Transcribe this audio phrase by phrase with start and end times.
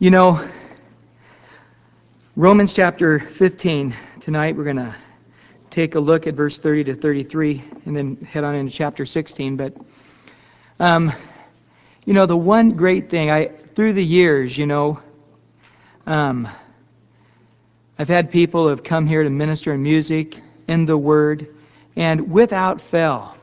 [0.00, 0.44] You know,
[2.34, 4.92] Romans chapter 15, tonight we're going to
[5.70, 9.56] take a look at verse 30 to 33 and then head on into chapter 16.
[9.56, 9.76] But,
[10.80, 11.12] um,
[12.06, 14.98] you know, the one great thing, I through the years, you know,
[16.08, 16.48] um,
[17.96, 21.54] I've had people who have come here to minister in music, in the Word,
[21.94, 23.36] and without fail,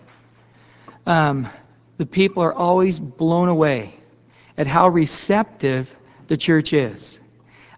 [1.05, 1.47] um,
[1.97, 3.95] the people are always blown away
[4.57, 5.95] at how receptive
[6.31, 7.19] the church is.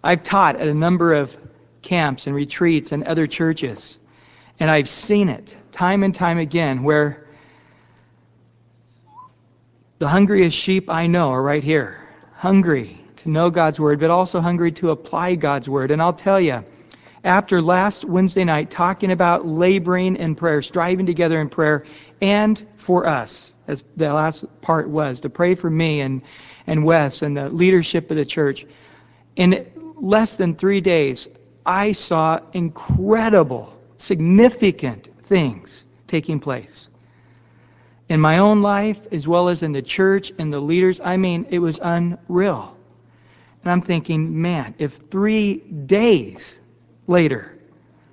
[0.04, 1.36] I've taught at a number of
[1.82, 3.98] camps and retreats and other churches,
[4.60, 7.26] and I've seen it time and time again where
[9.98, 12.08] the hungriest sheep I know are right here.
[12.36, 15.90] Hungry to know God's Word, but also hungry to apply God's Word.
[15.90, 16.64] And I'll tell you,
[17.24, 21.86] after last Wednesday night talking about laboring in prayer, striving together in prayer,
[22.22, 26.22] and for us, as the last part was, to pray for me and,
[26.68, 28.66] and Wes and the leadership of the church,
[29.36, 29.66] in
[30.00, 31.28] less than three days,
[31.66, 36.90] I saw incredible, significant things taking place.
[38.10, 41.46] In my own life, as well as in the church and the leaders, I mean,
[41.50, 42.76] it was unreal.
[43.64, 46.60] And I'm thinking, man, if three days
[47.08, 47.58] later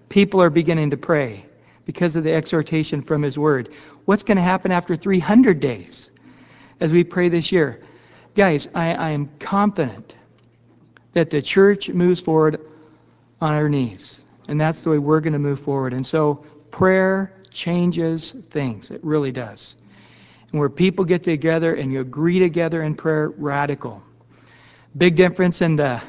[0.09, 1.45] people are beginning to pray
[1.85, 6.13] because of the exhortation from His Word, what's going to happen after 300 days
[6.79, 7.81] as we pray this year?
[8.41, 10.15] Guys, I, I am confident
[11.13, 12.59] that the church moves forward
[13.43, 14.23] on our knees.
[14.49, 15.93] And that's the way we're going to move forward.
[15.93, 16.37] And so
[16.71, 18.91] prayer changes things.
[18.91, 19.75] It really does.
[20.51, 24.03] And where people get together and you agree together in prayer, radical.
[24.97, 26.01] Big difference in the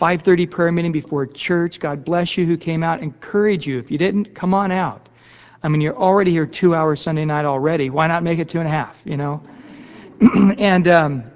[0.00, 1.78] 5:30 prayer meeting before church.
[1.78, 3.00] God bless you who came out.
[3.02, 3.78] Encourage you.
[3.78, 5.08] If you didn't, come on out.
[5.62, 7.88] I mean, you're already here two hours Sunday night already.
[7.88, 9.00] Why not make it two and a half?
[9.04, 9.40] You know.
[10.58, 11.31] and um,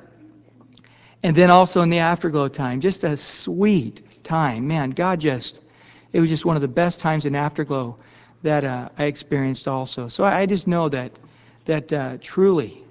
[1.26, 4.68] and then also in the afterglow time, just a sweet time.
[4.68, 5.60] Man, God just,
[6.12, 7.96] it was just one of the best times in afterglow
[8.44, 10.06] that uh, I experienced also.
[10.06, 11.10] So I, just know that,
[11.64, 12.84] that uh, truly,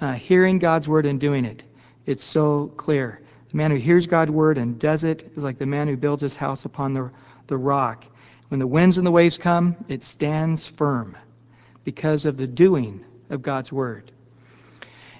[0.00, 1.64] uh, hearing God's word and doing it,
[2.06, 3.20] it's so clear.
[3.50, 6.22] The man who hears God's word and does it is like the man who builds
[6.22, 7.10] his house upon the,
[7.46, 8.06] the rock.
[8.48, 11.14] When the winds and the waves come, it stands firm
[11.84, 14.12] because of the doing of God's word.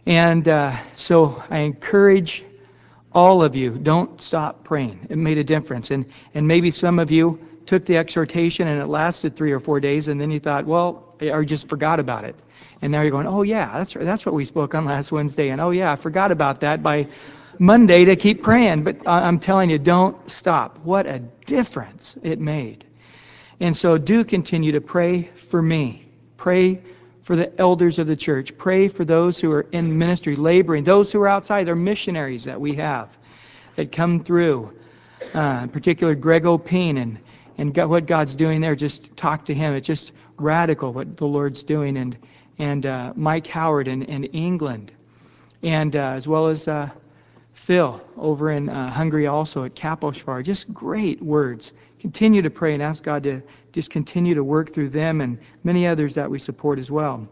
[0.06, 2.45] And uh, so I encourage
[3.16, 5.06] all of you, don't stop praying.
[5.08, 5.90] It made a difference.
[5.90, 6.04] And,
[6.34, 10.08] and maybe some of you took the exhortation and it lasted three or four days,
[10.08, 12.36] and then you thought, well, or just forgot about it.
[12.82, 15.48] And now you're going, oh, yeah, that's, that's what we spoke on last Wednesday.
[15.48, 17.08] And oh, yeah, I forgot about that by
[17.58, 18.84] Monday to keep praying.
[18.84, 20.78] But I'm telling you, don't stop.
[20.84, 22.84] What a difference it made.
[23.60, 26.06] And so do continue to pray for me.
[26.36, 26.82] Pray
[27.26, 28.56] for the elders of the church.
[28.56, 31.66] Pray for those who are in ministry, laboring, those who are outside.
[31.66, 33.08] They're missionaries that we have
[33.74, 34.70] that come through.
[35.34, 37.18] Uh, in particular, Greg Opine and,
[37.58, 38.76] and what God's doing there.
[38.76, 39.74] Just talk to him.
[39.74, 41.96] It's just radical what the Lord's doing.
[41.96, 42.16] And,
[42.60, 44.92] and uh, Mike Howard in, in England.
[45.64, 46.90] And uh, as well as uh,
[47.54, 50.44] Phil over in uh, Hungary also at Kaposvar.
[50.44, 51.72] Just great words.
[52.06, 55.88] Continue to pray and ask God to just continue to work through them and many
[55.88, 57.26] others that we support as well.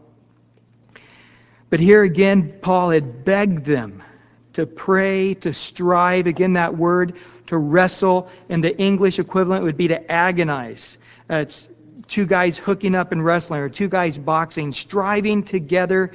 [1.69, 4.03] But here again, Paul had begged them
[4.51, 6.27] to pray, to strive.
[6.27, 7.15] Again, that word,
[7.47, 8.27] to wrestle.
[8.49, 10.97] And the English equivalent would be to agonize.
[11.29, 11.69] Uh, it's
[12.09, 16.11] two guys hooking up and wrestling, or two guys boxing, striving together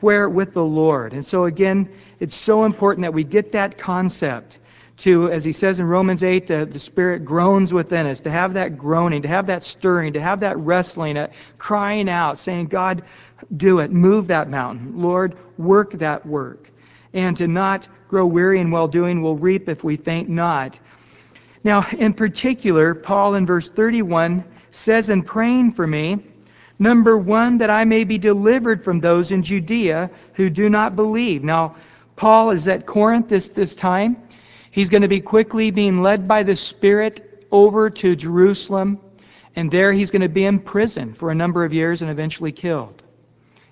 [0.00, 1.14] where with the Lord.
[1.14, 1.88] And so again,
[2.20, 4.58] it's so important that we get that concept
[4.98, 8.54] to, as he says in Romans 8, the, the Spirit groans within us, to have
[8.54, 13.02] that groaning, to have that stirring, to have that wrestling, uh, crying out, saying, God,
[13.56, 13.92] do it.
[13.92, 15.00] Move that mountain.
[15.00, 16.70] Lord, work that work.
[17.14, 20.78] And to not grow weary in well doing we'll reap if we faint not.
[21.62, 26.18] Now, in particular, Paul in verse 31 says, In praying for me,
[26.78, 31.44] number one, that I may be delivered from those in Judea who do not believe.
[31.44, 31.76] Now,
[32.16, 34.16] Paul is at Corinth this, this time.
[34.70, 39.00] He's going to be quickly being led by the Spirit over to Jerusalem,
[39.56, 42.52] and there he's going to be in prison for a number of years and eventually
[42.52, 43.02] killed.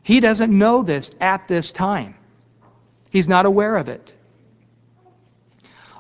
[0.03, 2.15] He doesn't know this at this time,
[3.11, 4.13] he's not aware of it.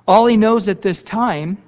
[0.09, 1.59] All he knows at this time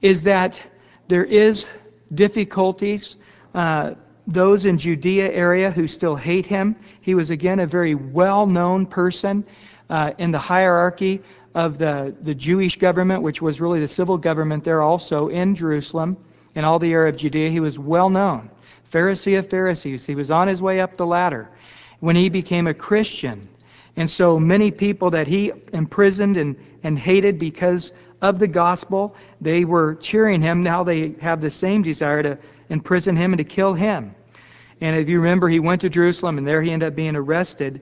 [0.00, 0.62] is that
[1.08, 1.68] there is
[2.14, 3.16] difficulties.
[3.52, 3.94] Uh,
[4.32, 6.76] those in Judea area who still hate him.
[7.00, 9.44] He was again a very well-known person
[9.88, 11.20] uh, in the hierarchy
[11.54, 16.16] of the, the Jewish government, which was really the civil government there also in Jerusalem,
[16.54, 17.50] and all the area of Judea.
[17.50, 18.50] He was well known.
[18.92, 20.06] Pharisee of Pharisees.
[20.06, 21.48] He was on his way up the ladder.
[21.98, 23.48] When he became a Christian,
[23.96, 27.92] And so many people that he imprisoned and, and hated because
[28.22, 30.62] of the gospel, they were cheering him.
[30.62, 32.38] Now they have the same desire to
[32.68, 34.14] imprison him and to kill him.
[34.80, 37.80] And if you remember, he went to Jerusalem and there he ended up being arrested.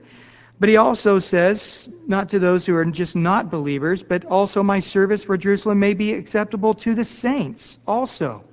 [0.59, 4.79] But he also says, not to those who are just not believers, but also my
[4.79, 8.43] service for Jerusalem may be acceptable to the saints also.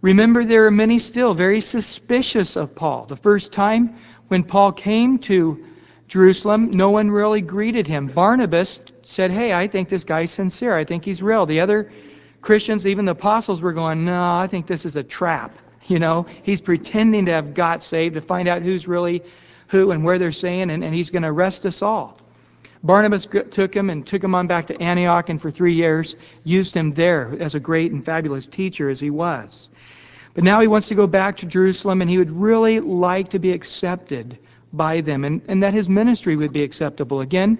[0.00, 3.04] Remember, there are many still very suspicious of Paul.
[3.06, 3.96] The first time
[4.28, 5.64] when Paul came to
[6.08, 8.06] Jerusalem, no one really greeted him.
[8.06, 10.76] Barnabas said, Hey, I think this guy's sincere.
[10.76, 11.46] I think he's real.
[11.46, 11.92] The other
[12.40, 15.56] Christians, even the apostles, were going, No, I think this is a trap.
[15.86, 19.22] You know, he's pretending to have got saved to find out who's really
[19.68, 22.18] who and where they're saying, and, and he's going to arrest us all.
[22.84, 26.76] Barnabas took him and took him on back to Antioch, and for three years used
[26.76, 29.70] him there as a great and fabulous teacher as he was.
[30.34, 33.38] But now he wants to go back to Jerusalem, and he would really like to
[33.38, 34.38] be accepted
[34.72, 37.20] by them, and, and that his ministry would be acceptable.
[37.20, 37.58] Again,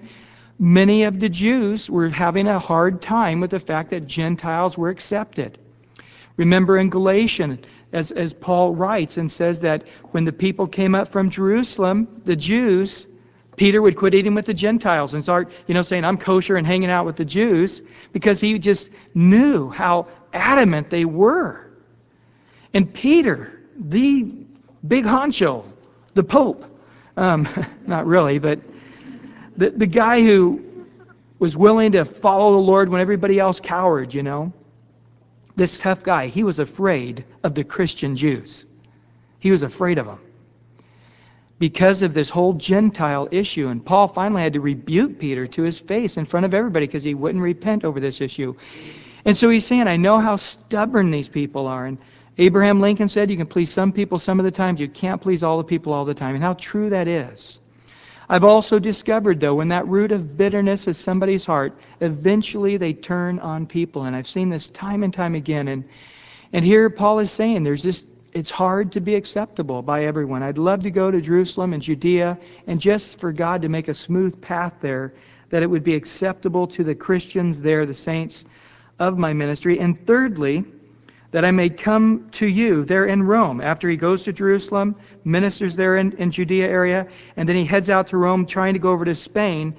[0.59, 4.89] many of the Jews were having a hard time with the fact that Gentiles were
[4.89, 5.57] accepted.
[6.35, 7.59] Remember in Galatians,
[7.93, 12.35] as, as Paul writes and says that when the people came up from Jerusalem, the
[12.35, 13.07] Jews,
[13.55, 16.65] Peter would quit eating with the Gentiles and start, you know, saying, I'm kosher and
[16.65, 21.71] hanging out with the Jews because he just knew how adamant they were.
[22.73, 24.33] And Peter, the
[24.87, 25.63] big honcho,
[26.15, 26.65] the Pope,
[27.15, 27.47] um,
[27.87, 28.59] not really, but
[29.55, 30.63] the, the guy who
[31.37, 34.51] was willing to follow the Lord when everybody else cowered, you know,
[35.55, 38.65] this tough guy, he was afraid of the Christian Jews.
[39.39, 40.19] He was afraid of them
[41.59, 43.67] because of this whole Gentile issue.
[43.67, 47.03] And Paul finally had to rebuke Peter to his face in front of everybody because
[47.03, 48.55] he wouldn't repent over this issue.
[49.25, 51.85] And so he's saying, I know how stubborn these people are.
[51.85, 51.97] And
[52.37, 55.43] Abraham Lincoln said, You can please some people some of the times, you can't please
[55.43, 56.35] all the people all the time.
[56.35, 57.59] And how true that is.
[58.29, 63.39] I've also discovered, though, when that root of bitterness is somebody's heart, eventually they turn
[63.39, 64.05] on people.
[64.05, 65.67] And I've seen this time and time again.
[65.67, 65.83] And,
[66.53, 70.41] and here Paul is saying there's this, it's hard to be acceptable by everyone.
[70.41, 72.37] I'd love to go to Jerusalem and Judea
[72.67, 75.13] and just for God to make a smooth path there,
[75.49, 78.45] that it would be acceptable to the Christians there, the saints
[78.99, 79.79] of my ministry.
[79.79, 80.63] And thirdly,
[81.33, 83.59] that I may come to you there in Rome.
[83.59, 84.95] After he goes to Jerusalem,
[85.25, 88.79] ministers there in, in Judea area, and then he heads out to Rome trying to
[88.79, 89.75] go over to Spain,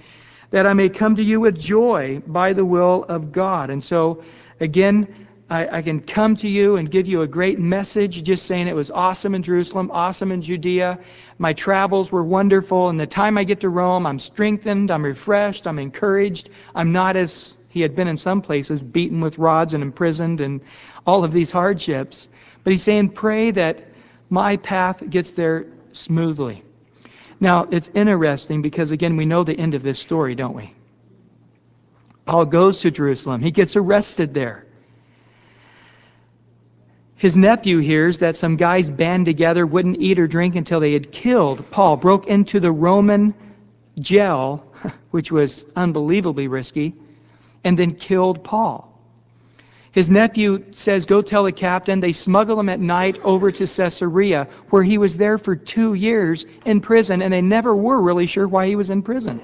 [0.51, 3.71] that I may come to you with joy by the will of God.
[3.71, 4.25] And so,
[4.59, 5.07] again,
[5.49, 8.75] I, I, can come to you and give you a great message, just saying it
[8.75, 10.99] was awesome in Jerusalem, awesome in Judea.
[11.39, 15.69] My travels were wonderful, and the time I get to Rome, I'm strengthened, I'm refreshed,
[15.69, 16.51] I'm encouraged.
[16.75, 20.61] I'm not as he had been in some places beaten with rods and imprisoned and
[21.05, 22.29] all of these hardships.
[22.63, 23.83] But he's saying, pray that
[24.31, 26.63] my path gets there smoothly.
[27.41, 30.73] Now, it's interesting because, again, we know the end of this story, don't we?
[32.27, 33.41] Paul goes to Jerusalem.
[33.43, 34.67] He gets arrested there.
[37.17, 41.11] His nephew hears that some guys band together, wouldn't eat or drink until they had
[41.11, 43.35] killed Paul, broke into the Roman
[43.99, 44.65] jail,
[45.11, 46.95] which was unbelievably risky,
[47.65, 48.91] and then killed Paul.
[49.95, 52.01] His nephew says, Go tell the captain.
[52.01, 56.47] They smuggle him at night over to Caesarea, where he was there for two years
[56.65, 59.41] in prison, and they never were really sure why he was in prison.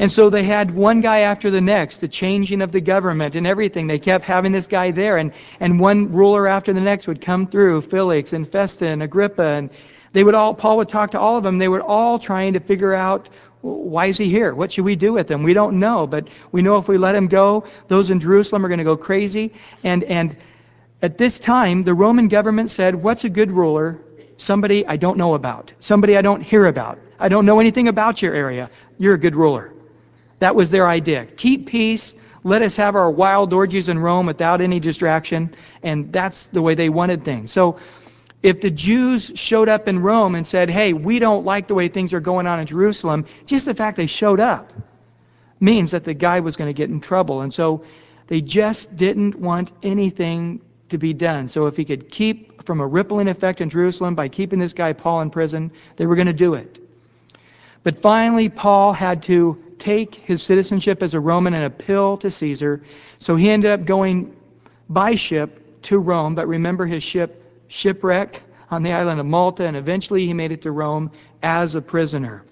[0.00, 3.46] And so they had one guy after the next, the changing of the government and
[3.46, 3.86] everything.
[3.86, 7.46] They kept having this guy there, and, and one ruler after the next would come
[7.46, 9.70] through Felix and Festus and Agrippa, and
[10.12, 11.58] they would all, Paul would talk to all of them.
[11.58, 13.28] They were all trying to figure out
[13.60, 14.54] why is he here?
[14.54, 15.42] What should we do with him?
[15.42, 18.68] We don't know, but we know if we let him go, those in Jerusalem are
[18.68, 19.52] going to go crazy.
[19.82, 20.36] And, and
[21.02, 23.98] at this time, the Roman government said, What's a good ruler?
[24.36, 26.98] Somebody I don't know about, somebody I don't hear about.
[27.18, 28.70] I don't know anything about your area.
[28.98, 29.72] You're a good ruler.
[30.38, 31.26] That was their idea.
[31.26, 32.14] Keep peace.
[32.44, 35.54] Let us have our wild orgies in Rome without any distraction.
[35.82, 37.50] And that's the way they wanted things.
[37.50, 37.78] So
[38.42, 41.88] if the Jews showed up in Rome and said, hey, we don't like the way
[41.88, 44.72] things are going on in Jerusalem, just the fact they showed up
[45.60, 47.40] means that the guy was going to get in trouble.
[47.40, 47.84] And so
[48.28, 51.48] they just didn't want anything to be done.
[51.48, 54.92] So if he could keep from a rippling effect in Jerusalem by keeping this guy
[54.92, 56.78] Paul in prison, they were going to do it.
[57.82, 62.82] But finally, Paul had to take his citizenship as a Roman and appeal to Caesar.
[63.18, 64.36] So he ended up going
[64.88, 66.34] by ship to Rome.
[66.34, 70.62] But remember, his ship shipwrecked on the island of Malta, and eventually he made it
[70.62, 71.10] to Rome
[71.42, 72.44] as a prisoner.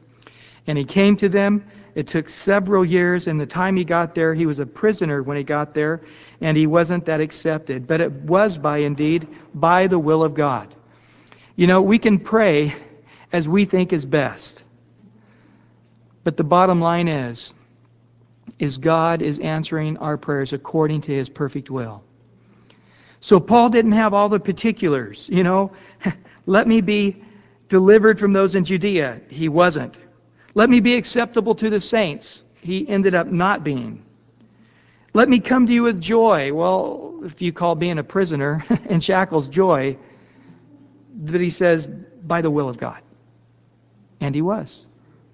[0.67, 1.67] And he came to them.
[1.95, 5.37] It took several years, and the time he got there, he was a prisoner when
[5.37, 6.03] he got there,
[6.41, 7.87] and he wasn't that accepted.
[7.87, 10.75] But it was by indeed by the will of God.
[11.57, 12.75] You know, we can pray
[13.33, 14.63] as we think is best.
[16.25, 17.55] But the bottom line is,
[18.59, 22.03] is God is answering our prayers according to his perfect will.
[23.21, 25.73] So Paul didn't have all the particulars, you know.
[26.47, 27.23] Let me be
[27.69, 29.21] delivered from those in Judea.
[29.29, 29.97] He wasn't.
[30.55, 32.43] Let me be acceptable to the saints.
[32.61, 34.05] He ended up not being.
[35.13, 36.53] Let me come to you with joy.
[36.53, 39.97] Well, if you call being a prisoner in shackles joy,
[41.25, 43.01] that he says, by the will of God.
[44.21, 44.85] And he was,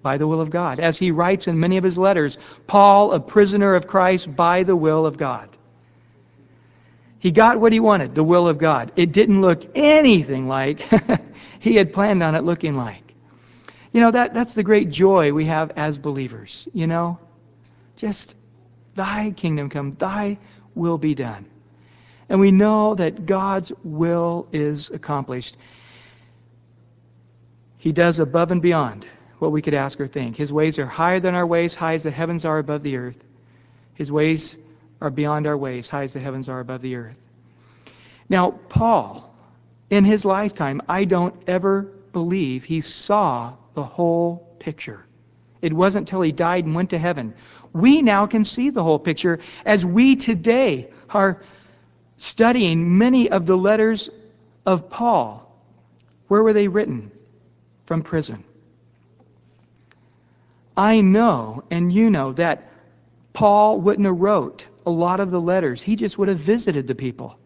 [0.01, 0.79] by the will of God.
[0.79, 2.37] As he writes in many of his letters,
[2.67, 5.49] Paul, a prisoner of Christ, by the will of God.
[7.23, 8.91] He got what he wanted, the will of God.
[8.97, 10.85] It didn't look anything like
[11.61, 13.13] he had planned on it looking like.
[13.93, 17.17] You know, that, that's the great joy we have as believers, you know?
[17.95, 18.35] Just,
[18.95, 20.37] thy kingdom come, thy
[20.75, 21.45] will be done.
[22.27, 25.55] And we know that God's will is accomplished.
[27.77, 29.07] He does above and beyond
[29.39, 30.35] what we could ask or think.
[30.35, 33.23] His ways are higher than our ways, high as the heavens are above the earth.
[33.93, 34.57] His ways
[35.03, 37.19] are beyond our ways, high as the heavens are above the earth.
[38.29, 39.35] Now, Paul,
[39.89, 41.81] in his lifetime, I don't ever
[42.13, 45.05] believe he saw the whole picture.
[45.61, 47.33] It wasn't till he died and went to heaven.
[47.73, 51.43] We now can see the whole picture as we today are
[52.15, 54.09] studying many of the letters
[54.65, 55.53] of Paul.
[56.29, 57.11] Where were they written?
[57.85, 58.41] From prison.
[60.77, 62.69] I know, and you know, that
[63.33, 65.81] Paul wouldn't have wrote a lot of the letters.
[65.81, 67.37] He just would have visited the people.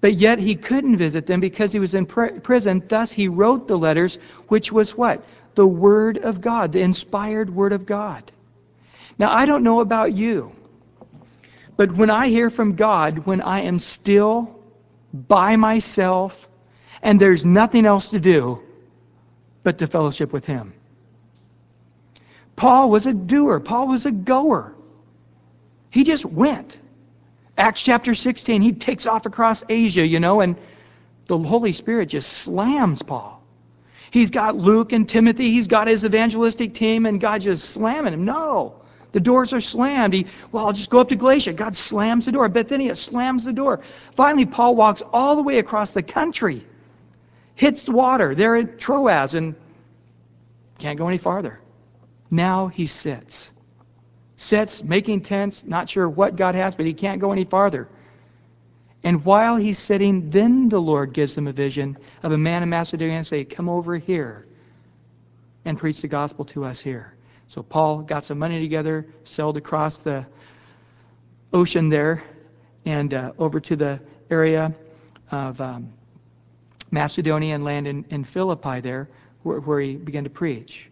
[0.00, 2.82] But yet he couldn't visit them because he was in pr- prison.
[2.86, 5.24] Thus he wrote the letters, which was what?
[5.54, 8.30] The Word of God, the inspired Word of God.
[9.18, 10.52] Now, I don't know about you,
[11.76, 14.60] but when I hear from God, when I am still
[15.12, 16.48] by myself
[17.02, 18.60] and there's nothing else to do
[19.64, 20.74] but to fellowship with Him.
[22.54, 24.74] Paul was a doer, Paul was a goer.
[25.90, 26.78] He just went.
[27.56, 30.56] Acts chapter 16, he takes off across Asia, you know, and
[31.26, 33.42] the Holy Spirit just slams Paul.
[34.10, 38.24] He's got Luke and Timothy, he's got his evangelistic team, and God just slamming him.
[38.24, 38.74] No.
[39.12, 40.12] The doors are slammed.
[40.14, 41.54] He, well, I'll just go up to Galatia.
[41.54, 42.48] God slams the door.
[42.48, 43.80] Bithynia slams the door.
[44.14, 46.66] Finally, Paul walks all the way across the country,
[47.54, 48.34] hits the water.
[48.34, 49.54] They're at Troas and
[50.78, 51.58] can't go any farther.
[52.30, 53.50] Now he sits
[54.38, 57.88] sits making tents, not sure what God has, but he can't go any farther.
[59.02, 62.68] And while he's sitting, then the Lord gives him a vision of a man in
[62.68, 64.46] Macedonia and say, Come over here
[65.64, 67.14] and preach the gospel to us here.
[67.48, 70.24] So Paul got some money together, sailed across the
[71.52, 72.22] ocean there,
[72.84, 74.72] and uh, over to the area
[75.32, 75.92] of um,
[76.92, 79.08] Macedonia and land in, in Philippi there,
[79.42, 80.90] where, where he began to preach.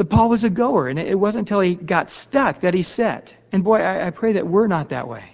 [0.00, 3.34] But Paul was a goer, and it wasn't until he got stuck that he set.
[3.52, 5.24] And boy, I, I pray that we're not that way.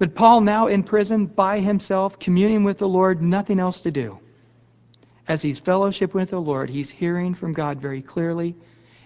[0.00, 4.18] But Paul, now in prison by himself, communing with the Lord, nothing else to do.
[5.28, 8.56] As he's fellowship with the Lord, he's hearing from God very clearly.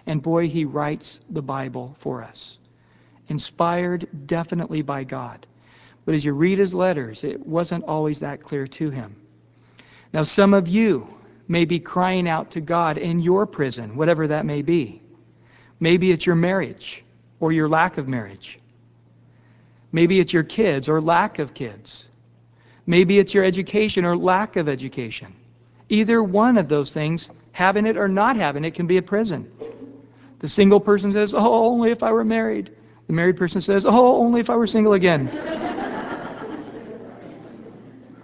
[0.07, 2.57] And boy, he writes the Bible for us.
[3.29, 5.47] Inspired definitely by God.
[6.07, 9.15] But as you read his letters, it wasn't always that clear to him.
[10.15, 11.07] Now, some of you
[11.51, 15.03] may be crying out to God in your prison, whatever that may be.
[15.81, 17.03] Maybe it's your marriage
[17.41, 18.61] or your lack of marriage.
[19.91, 22.05] Maybe it's your kids or lack of kids.
[22.87, 25.35] Maybe it's your education or lack of education.
[25.89, 29.51] Either one of those things, having it or not having it, can be a prison.
[30.39, 32.71] The single person says, Oh, only if I were married.
[33.09, 35.27] The married person says, Oh, only if I were single again.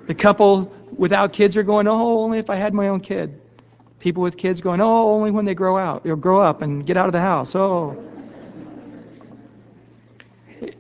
[0.06, 3.40] the couple without kids are going, oh, only if I had my own kid.
[3.99, 6.97] People with kids going, oh, only when they grow out, or grow up and get
[6.97, 7.55] out of the house.
[7.55, 7.97] Oh.
[10.61, 10.76] It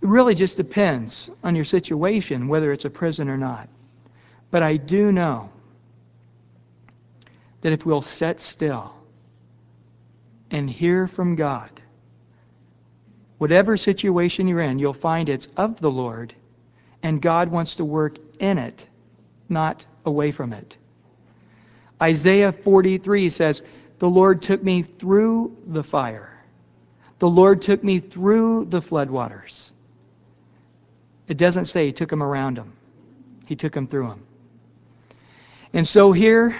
[0.00, 3.68] really just depends on your situation, whether it's a prison or not.
[4.50, 5.50] But I do know
[7.60, 8.94] that if we'll sit still
[10.50, 11.70] and hear from God,
[13.38, 16.34] whatever situation you're in, you'll find it's of the Lord
[17.02, 18.86] and God wants to work in it,
[19.48, 20.76] not away from it.
[22.02, 23.62] Isaiah 43 says,
[23.98, 26.38] The Lord took me through the fire.
[27.18, 29.72] The Lord took me through the floodwaters.
[31.28, 32.72] It doesn't say he took him around him,
[33.46, 34.22] he took him through them.
[35.72, 36.58] And so here,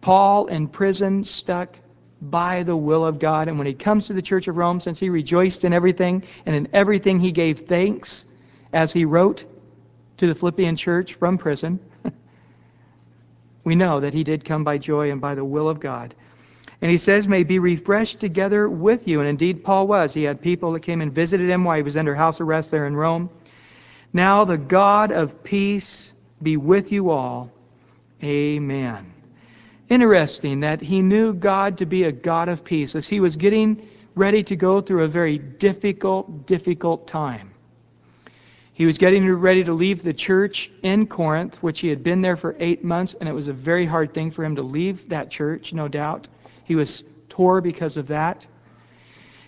[0.00, 1.76] Paul in prison, stuck
[2.22, 3.48] by the will of God.
[3.48, 6.54] And when he comes to the church of Rome, since he rejoiced in everything and
[6.54, 8.26] in everything he gave thanks,
[8.72, 9.44] as he wrote,
[10.18, 11.80] to the Philippian church from prison.
[13.66, 16.14] We know that he did come by joy and by the will of God.
[16.80, 19.18] And he says, may be refreshed together with you.
[19.18, 20.14] And indeed, Paul was.
[20.14, 22.86] He had people that came and visited him while he was under house arrest there
[22.86, 23.28] in Rome.
[24.12, 27.50] Now the God of peace be with you all.
[28.22, 29.12] Amen.
[29.88, 33.88] Interesting that he knew God to be a God of peace as he was getting
[34.14, 37.50] ready to go through a very difficult, difficult time.
[38.76, 42.36] He was getting ready to leave the church in Corinth, which he had been there
[42.36, 45.30] for eight months, and it was a very hard thing for him to leave that
[45.30, 46.28] church, no doubt.
[46.64, 48.46] He was tore because of that.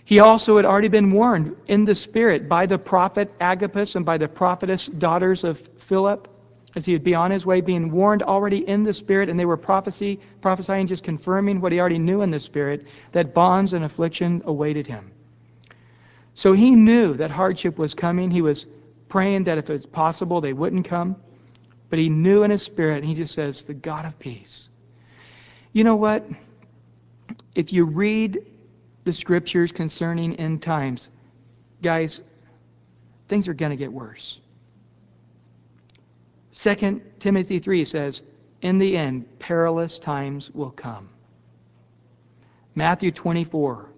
[0.03, 4.17] He also had already been warned in the Spirit by the prophet Agabus and by
[4.17, 6.27] the prophetess daughters of Philip
[6.75, 9.45] as he would be on his way, being warned already in the Spirit, and they
[9.45, 13.85] were prophecy, prophesying, just confirming what he already knew in the Spirit, that bonds and
[13.85, 15.11] affliction awaited him.
[16.33, 18.31] So he knew that hardship was coming.
[18.31, 18.65] He was
[19.09, 21.15] praying that if it's possible they wouldn't come.
[21.89, 24.69] But he knew in his spirit, and he just says, the God of peace.
[25.73, 26.25] You know what?
[27.55, 28.39] If you read
[29.03, 31.09] the scriptures concerning end times,
[31.81, 32.21] guys,
[33.27, 34.39] things are going to get worse.
[36.55, 38.21] 2 Timothy 3 says,
[38.61, 41.09] In the end, perilous times will come.
[42.75, 43.89] Matthew 24,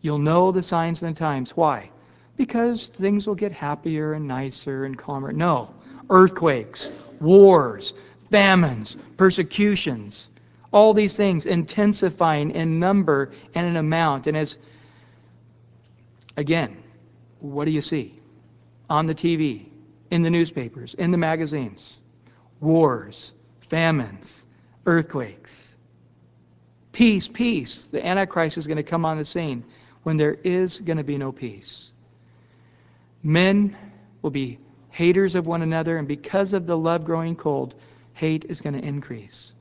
[0.00, 1.56] you'll know the signs and the times.
[1.56, 1.90] Why?
[2.36, 5.32] Because things will get happier and nicer and calmer.
[5.32, 5.72] No.
[6.10, 7.94] Earthquakes, wars,
[8.30, 10.30] famines, persecutions,
[10.72, 14.26] all these things intensifying in number and in amount.
[14.26, 14.58] And as,
[16.36, 16.76] again,
[17.38, 18.20] what do you see?
[18.90, 19.66] On the TV,
[20.10, 22.00] in the newspapers, in the magazines.
[22.60, 24.46] Wars, famines,
[24.86, 25.74] earthquakes.
[26.92, 27.86] Peace, peace.
[27.86, 29.64] The Antichrist is going to come on the scene
[30.02, 31.92] when there is going to be no peace.
[33.24, 33.74] Men
[34.20, 34.58] will be
[34.90, 37.74] haters of one another, and because of the love growing cold,
[38.12, 39.52] hate is going to increase.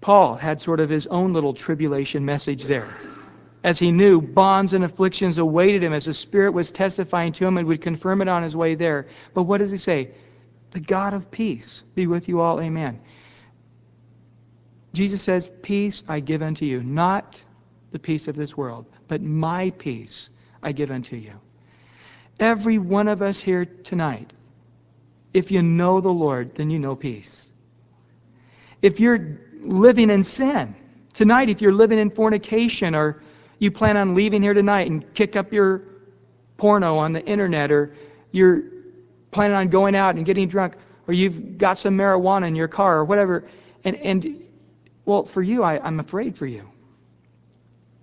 [0.00, 2.88] Paul had sort of his own little tribulation message there.
[3.62, 7.58] As he knew, bonds and afflictions awaited him as the Spirit was testifying to him
[7.58, 9.06] and would confirm it on his way there.
[9.34, 10.12] But what does he say?
[10.70, 12.60] The God of peace be with you all.
[12.60, 13.00] Amen.
[14.94, 17.42] Jesus says, Peace I give unto you, not
[17.90, 20.30] the peace of this world, but my peace
[20.66, 21.32] I give unto you.
[22.40, 24.32] Every one of us here tonight,
[25.32, 27.52] if you know the Lord, then you know peace.
[28.82, 30.74] If you're living in sin,
[31.14, 33.22] tonight, if you're living in fornication or
[33.60, 35.82] you plan on leaving here tonight and kick up your
[36.56, 37.94] porno on the internet or
[38.32, 38.64] you're
[39.30, 40.74] planning on going out and getting drunk
[41.06, 43.46] or you've got some marijuana in your car or whatever
[43.84, 44.42] and and
[45.04, 46.66] well for you I, i'm afraid for you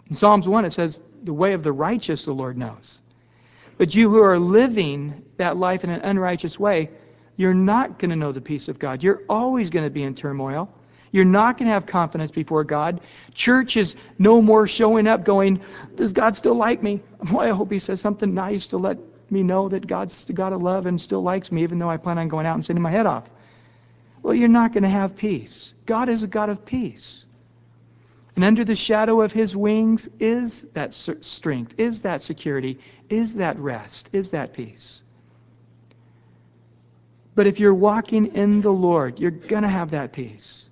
[0.09, 3.01] in psalms 1 it says the way of the righteous the Lord knows.
[3.77, 6.89] But you who are living that life in an unrighteous way,
[7.37, 9.01] you're not going to know the peace of God.
[9.03, 10.69] You're always going to be in turmoil.
[11.11, 13.01] You're not going to have confidence before God.
[13.33, 15.61] Church is no more showing up going,
[15.95, 17.01] Does God still like me?
[17.23, 18.97] Boy, I hope He says something nice to let
[19.29, 21.97] me know that God's the God of love and still likes me, even though I
[21.97, 23.29] plan on going out and sitting my head off.
[24.21, 25.73] Well, you're not going to have peace.
[25.85, 27.25] God is a God of peace.
[28.35, 33.59] And under the shadow of his wings is that strength, is that security, is that
[33.59, 35.03] rest, is that peace.
[37.35, 40.69] But if you're walking in the Lord, you're going to have that peace.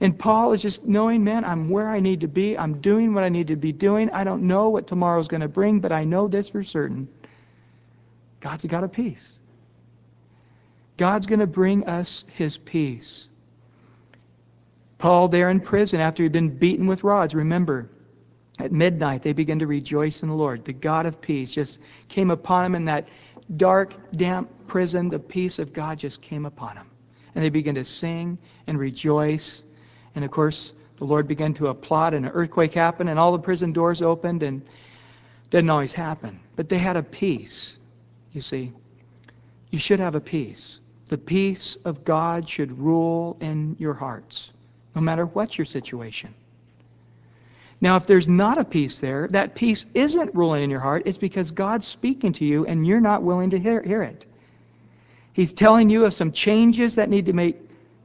[0.00, 2.58] And Paul is just knowing, man, I'm where I need to be.
[2.58, 4.10] I'm doing what I need to be doing.
[4.10, 7.08] I don't know what tomorrow's going to bring, but I know this for certain.
[8.40, 9.32] God's got a peace.
[10.96, 13.28] God's going to bring us his peace.
[14.98, 17.90] Paul, there in prison, after he'd been beaten with rods, remember,
[18.58, 20.64] at midnight they began to rejoice in the Lord.
[20.64, 23.08] The God of peace just came upon him in that
[23.56, 25.08] dark, damp prison.
[25.08, 26.90] The peace of God just came upon him.
[27.34, 29.64] And they began to sing and rejoice.
[30.14, 33.38] And of course, the Lord began to applaud, and an earthquake happened, and all the
[33.38, 34.62] prison doors opened, and
[35.50, 36.38] didn't always happen.
[36.54, 37.78] But they had a peace,
[38.32, 38.72] you see.
[39.70, 40.78] You should have a peace.
[41.06, 44.52] The peace of God should rule in your hearts
[44.94, 46.34] no matter what your situation.
[47.80, 51.02] Now, if there's not a peace there, that peace isn't ruling in your heart.
[51.06, 54.24] It's because God's speaking to you and you're not willing to hear, hear it.
[55.32, 57.60] He's telling you of some changes that need to make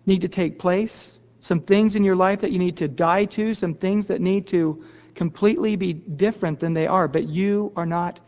[0.05, 3.53] need to take place, some things in your life that you need to die to,
[3.53, 8.19] some things that need to completely be different than they are, but you are not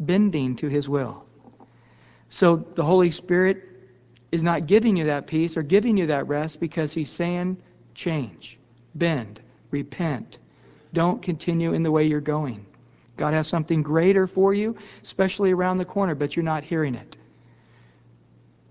[0.00, 1.24] bending to his will.
[2.28, 3.62] So the Holy Spirit
[4.32, 7.56] is not giving you that peace or giving you that rest because he's saying
[8.00, 8.58] change,
[8.94, 10.38] bend, repent.
[10.94, 12.64] Don't continue in the way you're going.
[13.18, 17.16] God has something greater for you, especially around the corner, but you're not hearing it.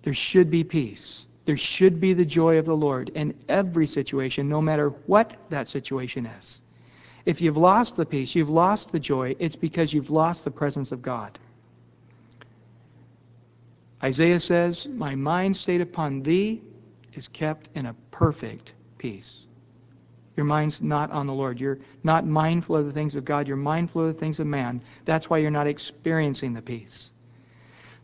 [0.01, 1.27] There should be peace.
[1.45, 5.67] There should be the joy of the Lord in every situation, no matter what that
[5.67, 6.61] situation is.
[7.25, 10.91] If you've lost the peace, you've lost the joy, it's because you've lost the presence
[10.91, 11.37] of God.
[14.03, 16.61] Isaiah says, My mind stayed upon thee
[17.13, 19.47] is kept in a perfect peace.
[20.37, 21.59] Your mind's not on the Lord.
[21.59, 23.47] You're not mindful of the things of God.
[23.47, 24.81] You're mindful of the things of man.
[25.03, 27.11] That's why you're not experiencing the peace.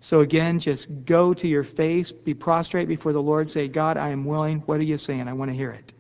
[0.02, 4.10] So again, just go to your face, be prostrate before the Lord, say, God, I
[4.10, 4.60] am willing.
[4.66, 5.28] What are you saying?
[5.28, 5.94] I want to hear it.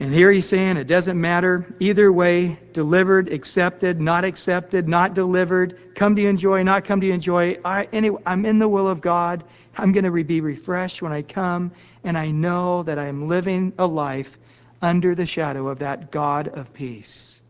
[0.00, 5.94] And here he's saying it doesn't matter either way delivered, accepted, not accepted, not delivered,
[5.96, 7.58] come to enjoy, not come to enjoy.
[7.64, 9.42] I, anyway, I'm in the will of God.
[9.76, 11.72] I'm going to be refreshed when I come,
[12.04, 14.38] and I know that I am living a life
[14.80, 17.40] under the shadow of that God of peace.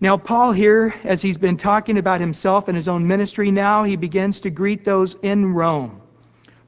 [0.00, 3.96] Now, Paul here, as he's been talking about himself and his own ministry, now he
[3.96, 6.00] begins to greet those in Rome.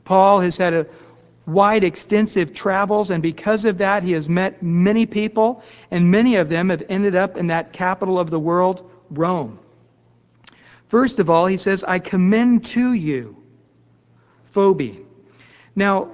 [0.04, 0.86] Paul has had a
[1.52, 6.48] wide, extensive travels, and because of that, he has met many people, and many of
[6.48, 9.58] them have ended up in that capital of the world, Rome.
[10.88, 13.36] First of all, he says, I commend to you
[14.44, 15.04] Phoebe.
[15.76, 16.10] Now,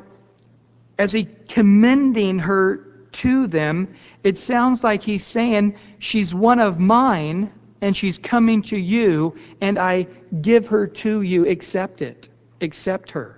[0.99, 7.51] as he commending her to them, it sounds like he's saying, She's one of mine,
[7.81, 10.09] and she's coming to you, and I
[10.43, 11.49] give her to you.
[11.49, 12.29] Accept it.
[12.61, 13.36] Accept her.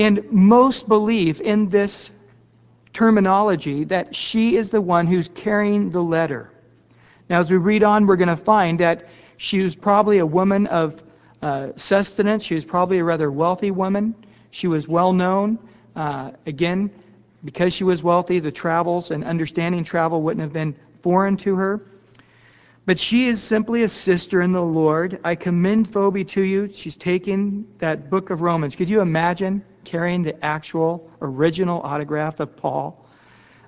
[0.00, 2.10] And most believe in this
[2.94, 6.50] terminology that she is the one who's carrying the letter.
[7.28, 10.66] Now, as we read on, we're going to find that she was probably a woman
[10.68, 11.02] of
[11.42, 12.42] uh, sustenance.
[12.42, 14.14] She was probably a rather wealthy woman.
[14.50, 15.58] She was well known.
[15.94, 16.90] Uh, again,
[17.44, 21.82] because she was wealthy, the travels and understanding travel wouldn't have been foreign to her.
[22.90, 25.20] But she is simply a sister in the Lord.
[25.22, 26.68] I commend Phoebe to you.
[26.72, 28.74] She's taking that book of Romans.
[28.74, 33.06] Could you imagine carrying the actual original autograph of Paul.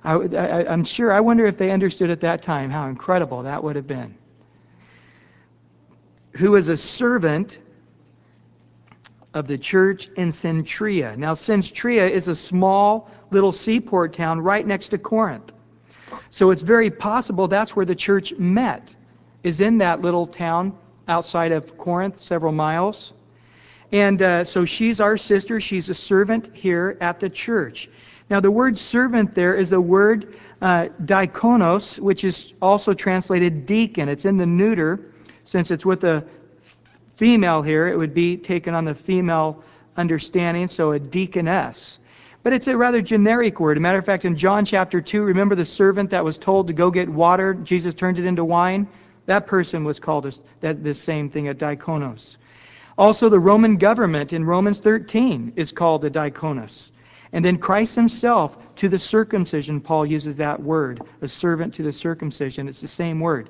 [0.03, 3.77] I, am sure, I wonder if they understood at that time how incredible that would
[3.77, 4.13] have been.
[6.35, 7.59] Who is a servant
[9.33, 11.15] of the church in Cenchrea.
[11.15, 15.53] Now, Cenchrea is a small little seaport town right next to Corinth.
[16.29, 18.97] So it's very possible that's where the church met,
[19.43, 20.75] is in that little town
[21.07, 23.13] outside of Corinth, several miles.
[23.91, 25.59] And uh, so she's our sister.
[25.59, 27.89] She's a servant here at the church.
[28.29, 34.09] Now, the word servant there is a word uh, diakonos, which is also translated deacon.
[34.09, 35.11] It's in the neuter.
[35.45, 36.25] Since it's with a
[37.13, 39.63] female here, it would be taken on the female
[39.97, 41.99] understanding, so a deaconess.
[42.41, 43.77] But it's a rather generic word.
[43.77, 46.67] As a matter of fact, in John chapter 2, remember the servant that was told
[46.67, 47.53] to go get water?
[47.53, 48.87] Jesus turned it into wine?
[49.25, 50.25] That person was called
[50.61, 52.37] this, same thing, a diakonos.
[52.97, 56.91] Also, the Roman government in Romans 13 is called a diakonos.
[57.31, 61.91] And then Christ himself to the circumcision, Paul uses that word, a servant to the
[61.91, 62.67] circumcision.
[62.67, 63.49] It's the same word.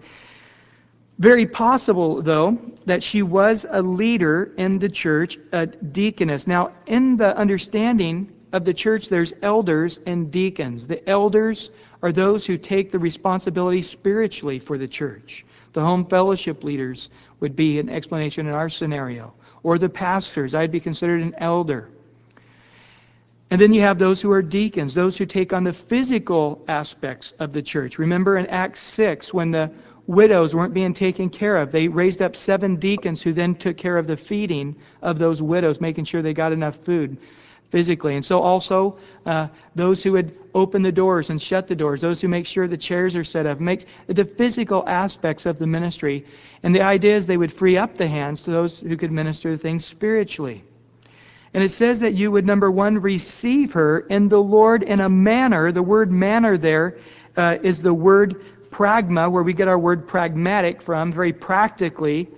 [1.19, 6.47] Very possible, though, that she was a leader in the church, a deaconess.
[6.47, 10.87] Now, in the understanding of the church, there's elders and deacons.
[10.87, 15.45] The elders are those who take the responsibility spiritually for the church.
[15.73, 17.09] The home fellowship leaders
[17.39, 19.33] would be an explanation in our scenario.
[19.63, 21.89] Or the pastors, I'd be considered an elder.
[23.49, 27.33] And then you have those who are deacons, those who take on the physical aspects
[27.39, 27.99] of the church.
[27.99, 29.71] Remember in Acts 6 when the
[30.07, 33.97] widows weren't being taken care of, they raised up seven deacons who then took care
[33.97, 37.17] of the feeding of those widows, making sure they got enough food
[37.73, 38.13] physically.
[38.13, 42.21] And so also uh, those who would open the doors and shut the doors, those
[42.21, 46.23] who make sure the chairs are set up, make the physical aspects of the ministry.
[46.61, 49.57] And the idea is they would free up the hands to those who could minister
[49.57, 50.63] things spiritually.
[51.51, 55.09] And it says that you would, number one, receive her in the Lord in a
[55.09, 55.71] manner.
[55.71, 56.99] The word manner there
[57.35, 58.35] uh, is the word
[58.69, 62.29] pragma, where we get our word pragmatic from, very practically,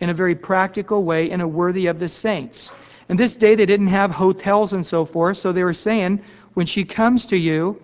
[0.00, 2.72] in a very practical way, in a worthy of the saints.
[3.10, 6.20] In this day, they didn't have hotels and so forth, so they were saying,
[6.54, 7.82] when she comes to you,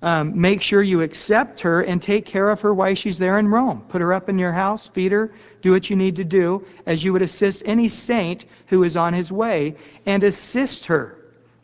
[0.00, 3.48] um, make sure you accept her and take care of her while she's there in
[3.48, 3.82] Rome.
[3.88, 7.02] Put her up in your house, feed her, do what you need to do, as
[7.02, 9.74] you would assist any saint who is on his way,
[10.06, 11.18] and assist her.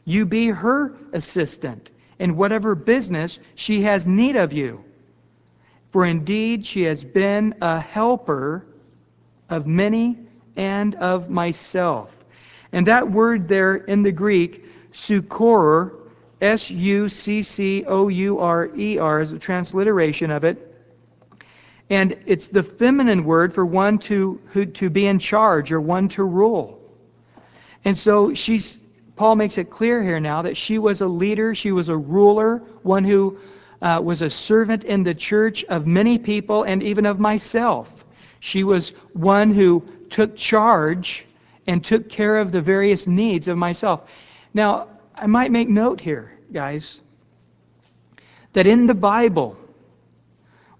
[0.05, 4.83] You be her assistant in whatever business she has need of you.
[5.93, 8.67] For indeed she has been a helper
[9.49, 10.19] of many
[10.57, 12.13] and of myself.
[12.73, 15.95] And that word there in the Greek, succourer,
[16.41, 20.75] S U C C O U R E R, is a transliteration of it.
[21.89, 26.09] And it's the feminine word for one to, who, to be in charge or one
[26.11, 26.81] to rule.
[27.85, 28.81] And so she's
[29.17, 32.59] Paul makes it clear here now that she was a leader, she was a ruler,
[32.83, 33.39] one who
[33.81, 38.05] uh, was a servant in the church of many people and even of myself.
[38.41, 41.26] She was one who took charge
[41.67, 44.09] and took care of the various needs of myself.
[44.55, 47.01] Now, I might make note here, guys,
[48.53, 49.57] that in the Bible,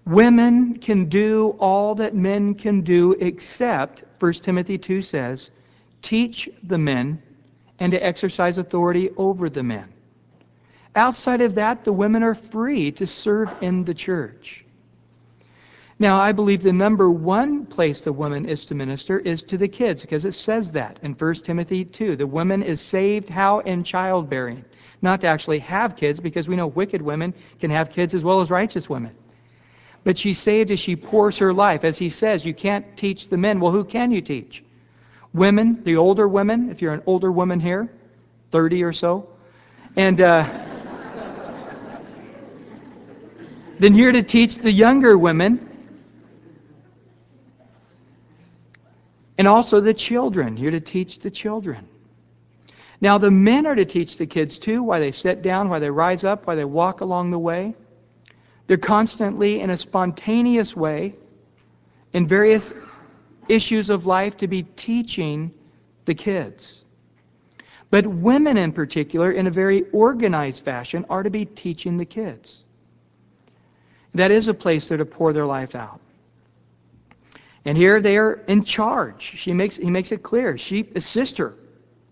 [0.05, 5.51] women can do all that men can do except, 1 Timothy 2 says,
[6.01, 7.21] teach the men
[7.79, 9.91] and to exercise authority over the men.
[10.95, 14.65] Outside of that, the women are free to serve in the church.
[15.99, 19.67] Now, I believe the number one place the woman is to minister is to the
[19.67, 22.15] kids, because it says that in 1 Timothy 2.
[22.15, 23.59] The woman is saved how?
[23.59, 24.63] In childbearing.
[25.01, 28.41] Not to actually have kids, because we know wicked women can have kids as well
[28.41, 29.15] as righteous women.
[30.03, 31.83] But she's saved as she pours her life.
[31.83, 33.59] As he says, you can't teach the men.
[33.59, 34.63] Well, who can you teach?
[35.33, 37.89] Women, the older women, if you're an older woman here,
[38.51, 39.29] 30 or so.
[39.95, 40.47] And uh,
[43.79, 45.66] then you're to teach the younger women
[49.37, 50.57] And also the children.
[50.57, 51.87] You're to teach the children.
[52.99, 55.89] Now, the men are to teach the kids too, why they sit down, why they
[55.89, 57.75] rise up, why they walk along the way.
[58.65, 61.15] They're constantly, in a spontaneous way,
[62.13, 62.73] in various
[63.47, 65.53] issues of life, to be teaching
[66.05, 66.83] the kids.
[67.89, 72.63] But women, in particular, in a very organized fashion, are to be teaching the kids.
[74.15, 76.01] That is a place they're to pour their life out.
[77.67, 79.21] And here they are in charge.
[79.21, 80.55] She makes, he makes it clear.
[80.55, 81.53] She assist her.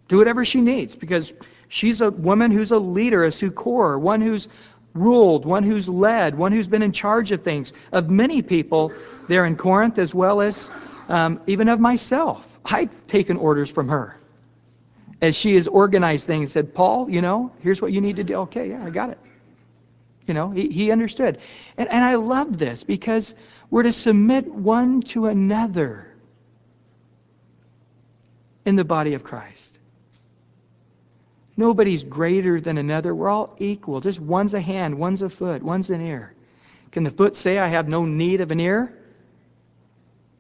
[0.10, 1.34] Do whatever she needs because
[1.70, 4.50] she's a woman who's a leader, a succor, one who's
[4.94, 8.92] ruled, one who's led, one who's been in charge of things, of many people
[9.30, 10.70] there in Corinth as well as
[11.08, 12.60] um, even of myself.
[12.66, 14.18] I've taken orders from her
[15.22, 16.52] as she has organized things.
[16.52, 18.36] Said, Paul, you know, here's what you need to do.
[18.36, 19.20] Okay, yeah, I got it.
[20.28, 21.40] You know, he, he understood.
[21.78, 23.34] And, and I love this because
[23.70, 26.12] we're to submit one to another
[28.66, 29.80] in the body of Christ.
[31.58, 33.16] Nobody's greater than another.
[33.16, 34.02] We're all equal.
[34.02, 36.34] Just one's a hand, one's a foot, one's an ear.
[36.92, 38.98] Can the foot say, I have no need of an ear?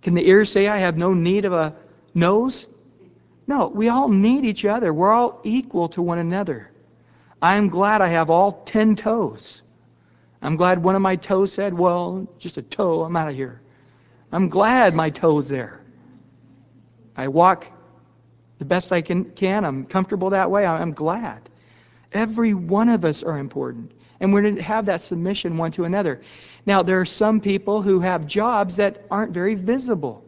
[0.01, 1.75] Can the ear say, I have no need of a
[2.13, 2.67] nose?
[3.47, 4.93] No, we all need each other.
[4.93, 6.71] We're all equal to one another.
[7.41, 9.61] I'm glad I have all ten toes.
[10.41, 13.61] I'm glad one of my toes said, Well, just a toe, I'm out of here.
[14.31, 15.81] I'm glad my toe's there.
[17.15, 17.67] I walk
[18.59, 19.65] the best I can, can.
[19.65, 20.65] I'm comfortable that way.
[20.65, 21.49] I'm glad.
[22.13, 23.91] Every one of us are important.
[24.19, 26.21] And we're to have that submission one to another.
[26.65, 30.23] Now, there are some people who have jobs that aren't very visible.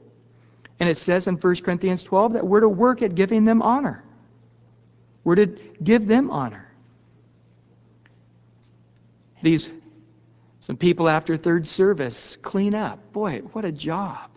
[0.80, 4.04] And it says in 1 Corinthians 12 that we're to work at giving them honor.
[5.24, 5.48] We're to
[5.82, 6.67] give them honor.
[9.41, 9.72] These
[10.67, 13.13] some people after third service clean up.
[13.13, 14.30] Boy, what a job.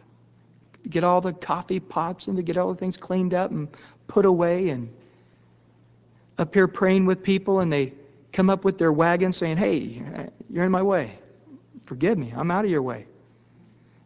[0.88, 3.66] Get all the coffee pots and to get all the things cleaned up and
[4.06, 4.94] put away and
[6.38, 7.94] up here praying with people and they
[8.32, 11.18] come up with their wagon saying, Hey, you're in my way.
[11.82, 12.32] Forgive me.
[12.36, 13.06] I'm out of your way.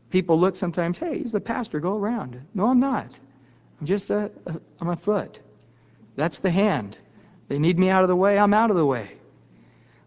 [0.09, 1.79] People look sometimes, Hey, he's the pastor.
[1.79, 2.41] Go around.
[2.55, 3.19] No, I'm not.
[3.79, 5.41] I'm just a, a I'm a foot.
[6.17, 6.97] That's the hand.
[7.49, 8.39] They need me out of the way.
[8.39, 9.11] I'm out of the way.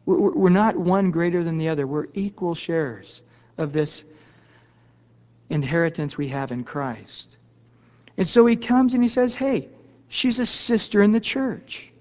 [0.08, 1.86] We're not one greater than the other.
[1.86, 3.22] We're equal sharers
[3.58, 4.06] of this
[5.50, 7.36] inheritance we have in Christ.
[8.18, 9.68] And so he comes and he says, Hey,
[10.08, 11.92] she's a sister in the church.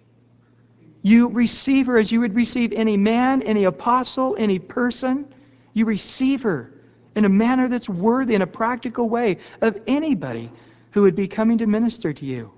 [1.03, 5.27] You receive her as you would receive any man, any apostle, any person.
[5.73, 6.73] You receive her
[7.17, 10.53] in a manner that's worthy, in a practical way, of anybody
[10.93, 12.53] who would be coming to minister to you.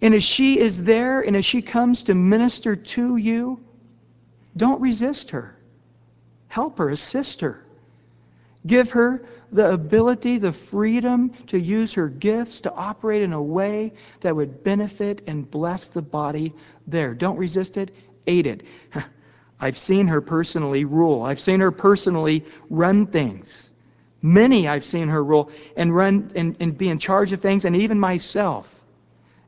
[0.00, 3.60] And as she is there and as she comes to minister to you,
[4.56, 5.56] don't resist her.
[6.48, 7.64] Help her, assist her.
[8.66, 13.92] Give her the ability, the freedom to use her gifts to operate in a way
[14.20, 16.52] that would benefit and bless the body
[16.86, 17.14] there.
[17.14, 17.94] Don't resist it,
[18.26, 18.62] aid it.
[19.60, 21.22] I've seen her personally rule.
[21.22, 23.70] I've seen her personally run things.
[24.22, 27.76] Many I've seen her rule and run and, and be in charge of things, and
[27.76, 28.74] even myself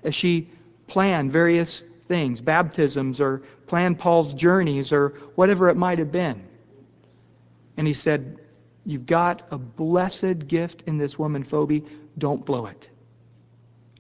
[0.03, 0.49] as she
[0.87, 6.47] planned various things, baptisms or plan Paul's journeys or whatever it might have been.
[7.79, 8.39] And he said,
[8.85, 11.83] You've got a blessed gift in this woman, Phoebe.
[12.19, 12.91] Don't blow it.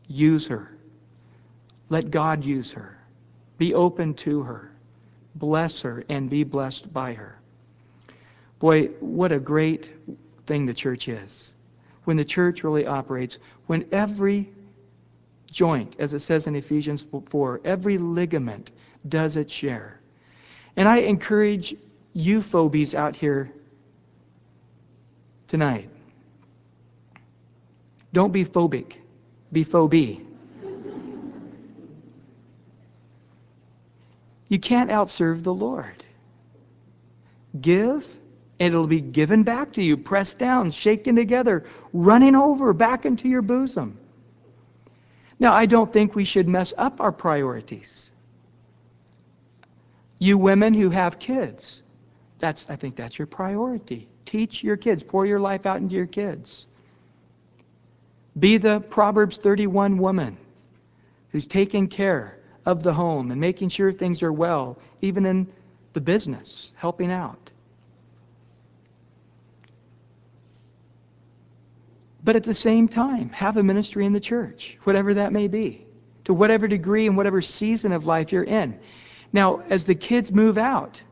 [0.09, 0.77] Use her.
[1.89, 2.99] Let God use her.
[3.57, 4.73] Be open to her.
[5.37, 7.39] Bless her and be blessed by her.
[8.59, 9.91] Boy, what a great
[10.45, 11.55] thing the church is.
[12.05, 14.53] When the church really operates, when every
[15.53, 17.61] joint, as it says in Ephesians 4.
[17.65, 18.73] Every ligament
[19.09, 20.01] does its share.
[20.77, 21.77] And I encourage
[22.15, 23.53] you phobies out here
[25.47, 25.88] tonight.
[28.12, 28.97] Don't be phobic,
[29.53, 30.25] be phobie.
[34.49, 36.05] You can't outserve the Lord.
[37.59, 38.07] Give,
[38.61, 43.29] and it'll be given back to you, pressed down, shaken together, running over back into
[43.29, 43.99] your bosom.
[45.42, 48.12] Now, I don't think we should mess up our priorities.
[50.20, 51.83] You women who have kids,
[52.38, 54.07] that's I think that's your priority.
[54.24, 56.68] Teach your kids, pour your life out into your kids.
[58.38, 60.37] Be the Proverbs 31 woman
[61.31, 65.48] who's taking care of the home and making sure things are well, even in
[65.92, 67.50] the business, helping out.
[72.33, 75.85] But at the same time, have a ministry in the church, whatever that may be,
[76.25, 78.79] to whatever degree and whatever season of life you're in.
[79.35, 81.03] Now, as the kids move out,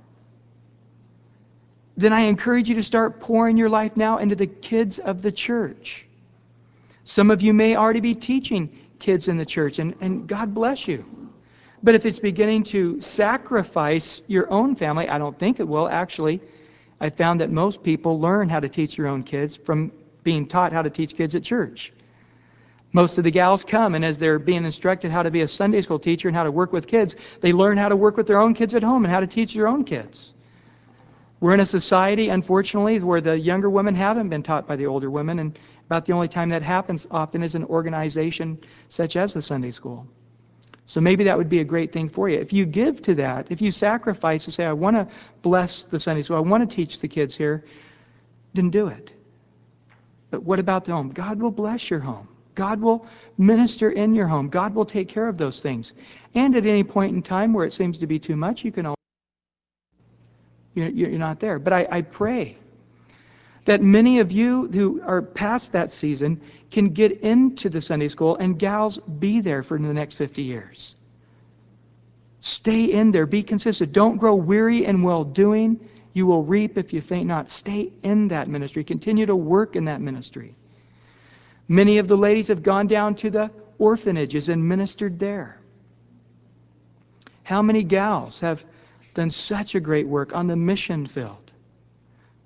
[1.95, 5.31] then I encourage you to start pouring your life now into the kids of the
[5.31, 6.07] church.
[7.05, 10.89] Some of you may already be teaching kids in the church, and, and God bless
[10.89, 11.05] you.
[11.83, 15.87] But if it's beginning to sacrifice your own family, I don't think it will.
[15.87, 16.41] Actually,
[16.99, 20.73] I found that most people learn how to teach their own kids from being taught
[20.73, 21.93] how to teach kids at church.
[22.93, 25.81] Most of the gals come, and as they're being instructed how to be a Sunday
[25.81, 28.41] school teacher and how to work with kids, they learn how to work with their
[28.41, 30.33] own kids at home and how to teach their own kids.
[31.39, 35.09] We're in a society, unfortunately, where the younger women haven't been taught by the older
[35.09, 39.43] women, and about the only time that happens often is an organization such as the
[39.43, 40.07] Sunday school.
[40.87, 42.41] So maybe that would be a great thing for you.
[42.41, 45.07] If you give to that, if you sacrifice to say, I want to
[45.41, 47.65] bless the Sunday school, I want to teach the kids here,
[48.55, 49.13] then do it.
[50.31, 51.11] But what about the home?
[51.11, 52.29] God will bless your home.
[52.55, 53.07] God will
[53.39, 54.49] minister in your home.
[54.49, 55.93] God will take care of those things.
[56.35, 58.87] And at any point in time where it seems to be too much, you can
[58.87, 58.97] always,
[60.75, 61.59] you're not there.
[61.59, 62.57] But I, I pray
[63.65, 66.41] that many of you who are past that season
[66.71, 70.95] can get into the Sunday school and gals be there for the next 50 years.
[72.41, 73.27] Stay in there.
[73.27, 73.93] Be consistent.
[73.93, 75.79] Don't grow weary in well doing.
[76.13, 77.49] You will reap if you faint not.
[77.49, 78.85] Stay in that ministry.
[78.85, 80.55] Continue to work in that ministry.
[81.69, 85.61] Many of the ladies have gone down to the orphanages and ministered there.
[87.45, 88.65] How many gals have
[89.15, 91.51] done such a great work on the mission field?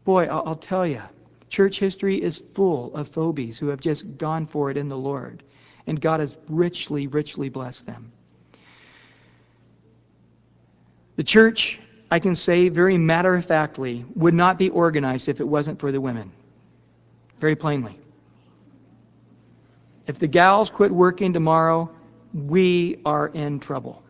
[0.05, 1.01] Boy, I'll, tell you,
[1.49, 5.43] church history is full of Phoebes who have just gone for it in the Lord.
[5.87, 8.13] And God has richly, richly blessed them.
[11.17, 11.81] The church
[12.15, 15.91] I can say very matter of factly, would not be organized if it wasn't for
[15.91, 16.31] the women.
[17.41, 17.99] Very plainly.
[20.07, 21.91] If the gals quit working tomorrow,
[22.33, 24.01] we are in trouble.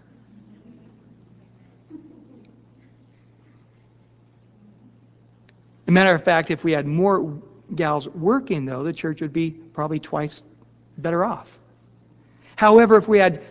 [5.86, 7.40] A matter of fact, if we had more
[7.74, 10.42] gals working, though, the church would be probably twice
[10.98, 11.58] better off.
[12.56, 13.42] However, if we had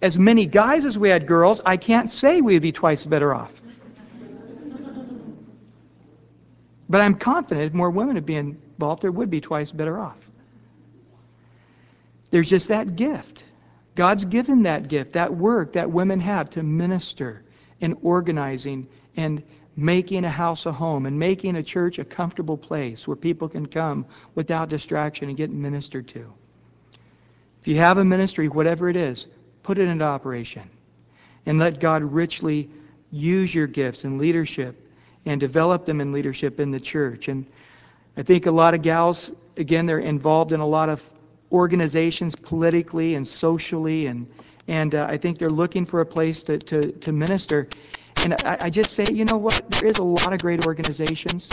[0.00, 3.60] as many guys as we had girls, I can't say we'd be twice better off.
[6.88, 10.30] But I'm confident if more women would be involved, there would be twice better off.
[12.30, 13.44] There's just that gift.
[13.94, 17.42] God's given that gift, that work that women have to minister
[17.80, 19.42] and organizing and
[19.76, 23.66] making a house a home and making a church a comfortable place where people can
[23.66, 26.32] come without distraction and get ministered to.
[27.60, 29.28] If you have a ministry, whatever it is,
[29.62, 30.68] put it into operation
[31.46, 32.70] and let God richly
[33.10, 34.87] use your gifts and leadership
[35.26, 37.28] and develop them in leadership in the church.
[37.28, 37.46] And
[38.16, 41.02] I think a lot of gals, again, they're involved in a lot of
[41.52, 44.26] organizations politically and socially, and
[44.66, 47.68] and uh, I think they're looking for a place to, to, to minister.
[48.22, 49.70] And I, I just say, you know what?
[49.70, 51.48] There is a lot of great organizations.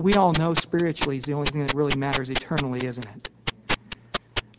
[0.00, 3.28] We all know spiritually is the only thing that really matters eternally, isn't it?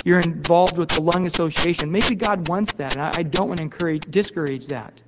[0.03, 1.91] You're involved with the Lung Association.
[1.91, 4.99] Maybe God wants that, and I, I don't want to encourage, discourage that.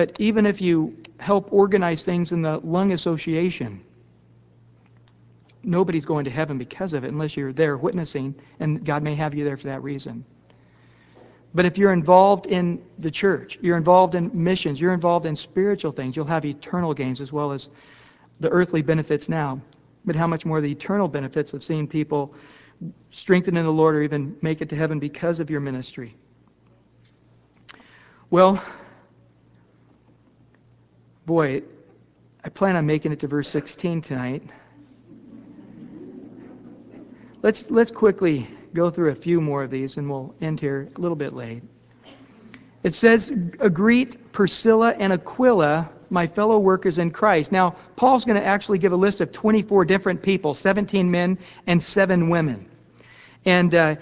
[0.00, 3.82] But even if you help organize things in the Lung Association,
[5.62, 9.34] nobody's going to heaven because of it unless you're there witnessing, and God may have
[9.34, 10.24] you there for that reason.
[11.52, 15.92] But if you're involved in the church, you're involved in missions, you're involved in spiritual
[15.92, 17.68] things, you'll have eternal gains as well as
[18.40, 19.60] the earthly benefits now.
[20.06, 22.34] But how much more the eternal benefits of seeing people
[23.10, 26.16] strengthened in the Lord or even make it to heaven because of your ministry?
[28.30, 28.64] Well,
[31.30, 31.62] Boy,
[32.42, 34.42] I plan on making it to verse 16 tonight.
[37.40, 41.00] let's, let's quickly go through a few more of these and we'll end here a
[41.00, 41.62] little bit late.
[42.82, 47.52] It says, Greet Priscilla and Aquila, my fellow workers in Christ.
[47.52, 51.80] Now, Paul's going to actually give a list of 24 different people 17 men and
[51.80, 52.68] 7 women.
[53.44, 53.94] And uh,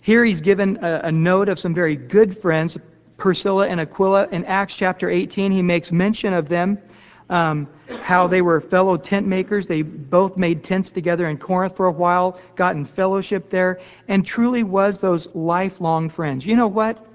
[0.00, 2.78] here he's given a, a note of some very good friends,
[3.20, 4.28] Priscilla and Aquila.
[4.32, 6.78] In Acts chapter 18, he makes mention of them,
[7.28, 7.68] um,
[8.02, 9.66] how they were fellow tent makers.
[9.66, 14.26] They both made tents together in Corinth for a while, got in fellowship there, and
[14.26, 16.44] truly was those lifelong friends.
[16.44, 17.06] You know what?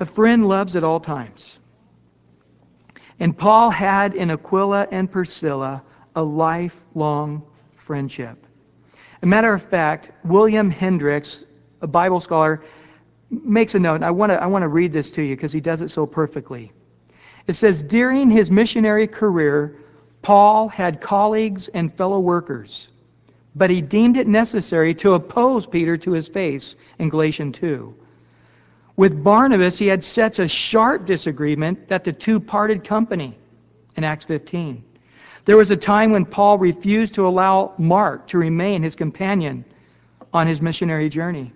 [0.00, 1.58] A friend loves at all times.
[3.20, 5.82] And Paul had in Aquila and Priscilla
[6.16, 7.42] a lifelong
[7.76, 8.38] friendship.
[9.22, 11.44] A matter of fact, William Hendricks,
[11.80, 12.62] a Bible scholar,
[13.30, 14.02] makes a note.
[14.02, 16.06] I want to I want to read this to you because he does it so
[16.06, 16.72] perfectly.
[17.46, 19.76] It says during his missionary career,
[20.22, 22.88] Paul had colleagues and fellow workers,
[23.54, 27.94] but he deemed it necessary to oppose Peter to his face in Galatians 2.
[28.96, 33.36] With Barnabas, he had such a sharp disagreement that the two parted company
[33.96, 34.82] in Acts 15.
[35.44, 39.64] There was a time when Paul refused to allow Mark to remain his companion
[40.32, 41.52] on his missionary journey.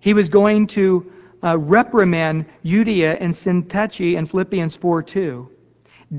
[0.00, 5.46] He was going to uh, reprimand Euodia and Syntyche in Philippians 4:2.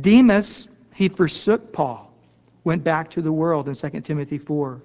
[0.02, 2.14] Demas, he forsook Paul,
[2.64, 4.82] went back to the world in 2 Timothy 4.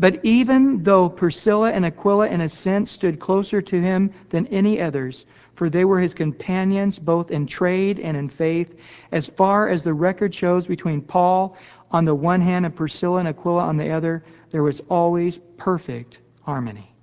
[0.00, 4.80] But even though Priscilla and Aquila, in a sense, stood closer to him than any
[4.80, 8.76] others, for they were his companions both in trade and in faith,
[9.10, 11.56] as far as the record shows between Paul
[11.90, 16.20] on the one hand and Priscilla and Aquila on the other, there was always perfect
[16.42, 16.94] harmony.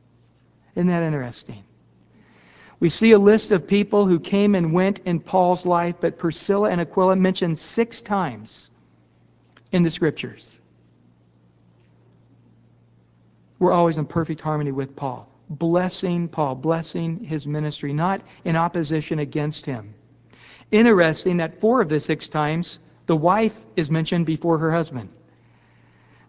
[0.75, 1.63] Isn't that interesting?
[2.79, 6.69] We see a list of people who came and went in Paul's life, but Priscilla
[6.69, 8.69] and Aquila mentioned six times
[9.71, 10.59] in the scriptures.
[13.59, 19.19] We're always in perfect harmony with Paul blessing Paul, blessing his ministry, not in opposition
[19.19, 19.93] against him.
[20.71, 25.09] Interesting that four of the six times the wife is mentioned before her husband.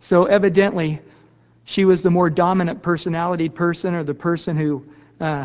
[0.00, 1.00] So evidently,
[1.66, 4.86] she was the more dominant personality person or the person who
[5.20, 5.44] uh,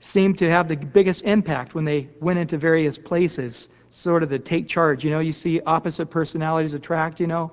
[0.00, 4.38] seemed to have the biggest impact when they went into various places, sort of the
[4.38, 5.04] take charge.
[5.04, 7.52] You know, you see opposite personalities attract, you know,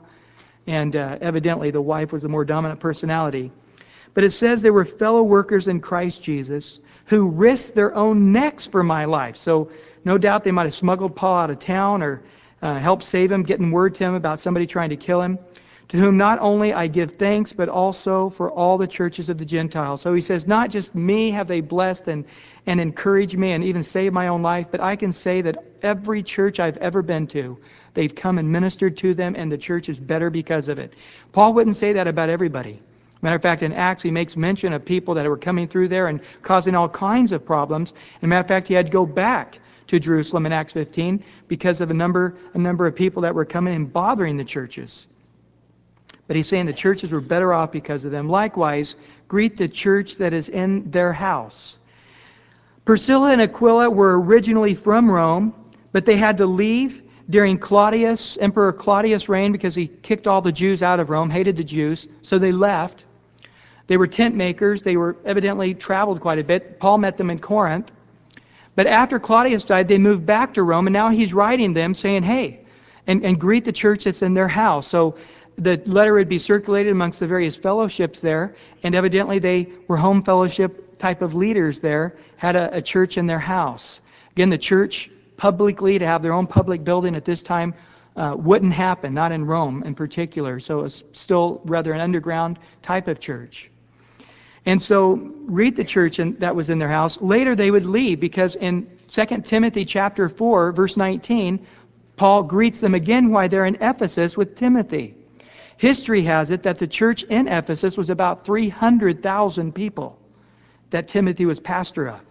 [0.66, 3.51] and uh, evidently the wife was the more dominant personality.
[4.13, 8.66] But it says they were fellow workers in Christ Jesus who risked their own necks
[8.66, 9.36] for my life.
[9.36, 9.72] So
[10.05, 12.24] no doubt they might have smuggled Paul out of town or
[12.61, 15.38] uh, helped save him, getting word to him about somebody trying to kill him.
[15.90, 19.46] To whom not only I give thanks, but also for all the churches of the
[19.46, 20.02] Gentiles.
[20.02, 22.26] So he says, not just me have they blessed and,
[22.66, 26.24] and encouraged me and even saved my own life, but I can say that every
[26.24, 27.60] church I've ever been to,
[27.94, 30.94] they've come and ministered to them, and the church is better because of it.
[31.32, 32.82] Paul wouldn't say that about everybody.
[33.22, 36.08] Matter of fact, in Acts, he makes mention of people that were coming through there
[36.08, 37.94] and causing all kinds of problems.
[38.22, 41.82] And matter of fact, he had to go back to Jerusalem in Acts 15 because
[41.82, 45.08] of a number, a number of people that were coming and bothering the churches.
[46.28, 48.28] But he's saying the churches were better off because of them.
[48.30, 48.96] Likewise,
[49.28, 51.78] greet the church that is in their house.
[52.84, 55.54] Priscilla and Aquila were originally from Rome,
[55.92, 60.52] but they had to leave during Claudius, Emperor Claudius' reign because he kicked all the
[60.52, 63.06] Jews out of Rome, hated the Jews, so they left.
[63.88, 64.82] They were tent makers.
[64.82, 66.80] They were evidently traveled quite a bit.
[66.80, 67.92] Paul met them in Corinth.
[68.76, 72.24] But after Claudius died, they moved back to Rome, and now he's writing them saying,
[72.24, 72.62] hey,
[73.08, 74.88] and, and greet the church that's in their house.
[74.88, 75.16] So
[75.58, 80.22] the letter would be circulated amongst the various fellowships there, and evidently they were home
[80.22, 84.01] fellowship type of leaders there, had a, a church in their house.
[84.32, 87.74] Again, the church publicly to have their own public building at this time
[88.16, 90.60] uh, wouldn't happen, not in Rome in particular.
[90.60, 93.70] So it's still rather an underground type of church.
[94.66, 95.14] And so
[95.45, 97.22] read the church in, that was in their house.
[97.22, 101.66] Later they would leave because in 2 Timothy chapter 4 verse 19,
[102.16, 105.16] Paul greets them again while they're in Ephesus with Timothy.
[105.78, 110.18] History has it that the church in Ephesus was about 300,000 people
[110.92, 112.22] that Timothy was pastor of.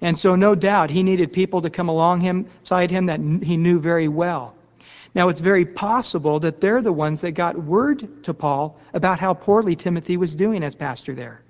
[0.00, 3.56] And so no doubt he needed people to come along him, side him that he
[3.56, 4.54] knew very well.
[5.14, 9.34] Now it's very possible that they're the ones that got word to Paul about how
[9.34, 11.42] poorly Timothy was doing as pastor there.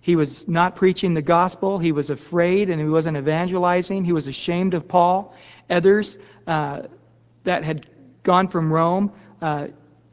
[0.00, 1.78] He was not preaching the gospel.
[1.78, 4.04] He was afraid and he wasn't evangelizing.
[4.04, 5.34] He was ashamed of Paul.
[5.68, 6.82] Others uh,
[7.42, 7.88] that had
[8.22, 9.12] gone from Rome,
[9.42, 9.66] uh,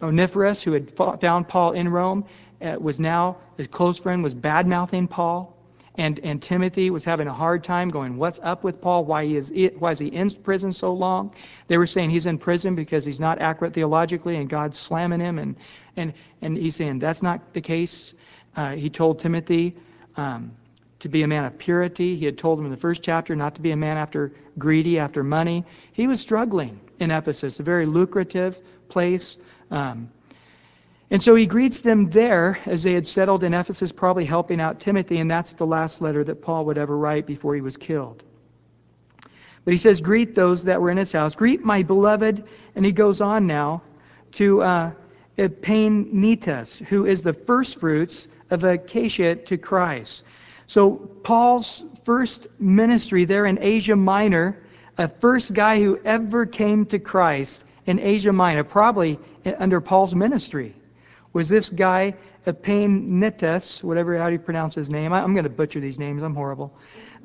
[0.04, 0.92] Onesiphorus, who had
[1.22, 2.26] found Paul in Rome,
[2.62, 5.56] uh, was now, his close friend, was bad mouthing Paul.
[5.96, 9.06] and, and Timothy was having a hard time going, What's up with Paul?
[9.06, 11.34] Why, is, why is he in prison so long?
[11.68, 15.38] They were saying he's in prison because he's not accurate theologically and God's slamming him.
[15.40, 15.56] And,
[15.96, 18.16] and, and he's saying that's not the case.
[18.56, 19.76] Uh, he told Timothy
[20.18, 20.52] um,
[21.00, 22.16] to be a man of purity.
[22.16, 24.98] He had told him in the first chapter not to be a man after greedy,
[24.98, 25.64] after money.
[25.92, 29.38] He was struggling in Ephesus, a very lucrative place.
[29.74, 30.12] Um,
[31.10, 34.80] and so he greets them there as they had settled in Ephesus, probably helping out
[34.80, 38.24] Timothy, and that's the last letter that Paul would ever write before he was killed.
[39.66, 41.34] But he says, Greet those that were in his house.
[41.34, 42.44] Greet my beloved,
[42.76, 43.82] and he goes on now
[44.34, 44.92] to uh,
[45.38, 50.24] Epaenetus, who is the first fruits of Achaia to Christ.
[50.68, 50.92] So
[51.24, 54.64] Paul's first ministry there in Asia Minor,
[54.98, 60.76] a first guy who ever came to Christ in Asia Minor, probably under Paul's ministry
[61.34, 62.16] was this guy
[62.46, 65.14] Epaenetus, whatever how do you pronounce his name?
[65.14, 66.24] I, am going to butcher these names.
[66.24, 66.74] I'm horrible.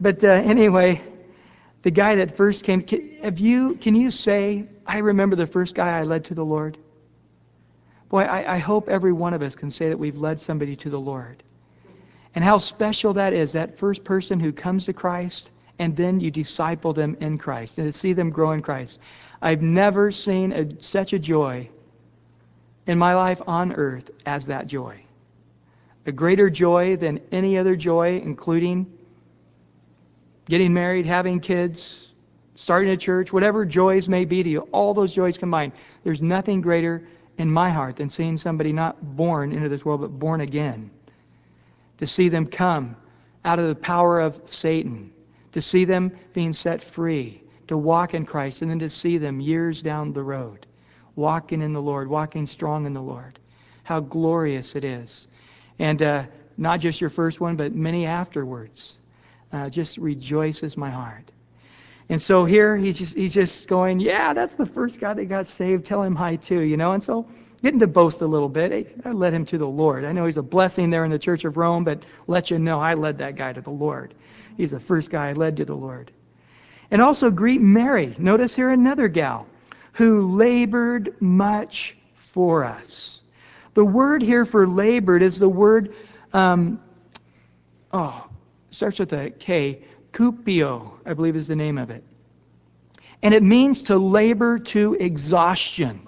[0.01, 1.03] But uh, anyway,
[1.83, 2.83] the guy that first came.
[2.83, 3.75] Can, have you?
[3.77, 6.79] Can you say, I remember the first guy I led to the Lord?
[8.09, 10.91] Boy, I, I hope every one of us can say that we've led somebody to
[10.91, 11.43] the Lord.
[12.35, 16.31] And how special that is, that first person who comes to Christ and then you
[16.31, 19.01] disciple them in Christ and to see them grow in Christ.
[19.43, 21.69] I've never seen a, such a joy
[22.89, 25.01] in my life on earth as that joy.
[26.07, 28.91] A greater joy than any other joy, including
[30.47, 32.09] getting married, having kids,
[32.55, 35.72] starting a church, whatever joys may be to you, all those joys combined.
[36.03, 40.18] There's nothing greater in my heart than seeing somebody not born into this world, but
[40.18, 40.91] born again.
[41.99, 42.97] To see them come
[43.45, 45.12] out of the power of Satan,
[45.53, 49.41] to see them being set free, to walk in Christ, and then to see them
[49.41, 50.68] years down the road
[51.19, 53.39] walking in the Lord, walking strong in the Lord.
[53.83, 55.27] How glorious it is.
[55.81, 56.23] And uh,
[56.57, 58.99] not just your first one, but many afterwards.
[59.53, 61.31] Uh, just rejoices my heart.
[62.09, 65.47] And so here he's just he's just going, yeah, that's the first guy that got
[65.47, 65.85] saved.
[65.85, 66.93] Tell him hi too, you know.
[66.93, 67.27] And so
[67.62, 70.05] getting to boast a little bit, I led him to the Lord.
[70.05, 72.81] I know he's a blessing there in the Church of Rome, but let you know
[72.81, 74.14] I led that guy to the Lord.
[74.57, 76.12] He's the first guy I led to the Lord.
[76.91, 78.14] And also greet Mary.
[78.19, 79.47] Notice here another gal
[79.99, 83.21] who labored much for us.
[83.75, 85.93] The word here for labored is the word,
[86.33, 86.81] um,
[87.93, 88.29] oh,
[88.71, 89.83] starts with a K,
[90.13, 92.05] kupio, I believe is the name of it.
[93.25, 96.07] And it means to labor to exhaustion.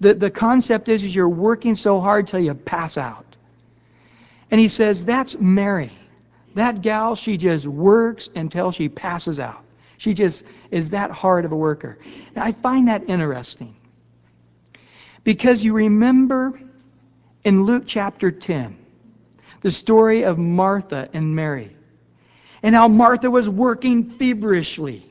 [0.00, 3.36] The, the concept is, is you're working so hard till you pass out.
[4.50, 5.92] And he says, that's Mary.
[6.56, 9.64] That gal, she just works until she passes out.
[9.98, 11.98] She just is that hard of a worker.
[12.36, 13.74] I find that interesting.
[15.22, 16.60] Because you remember
[17.44, 18.76] in Luke chapter 10,
[19.60, 21.74] the story of Martha and Mary,
[22.62, 25.06] and how Martha was working feverishly.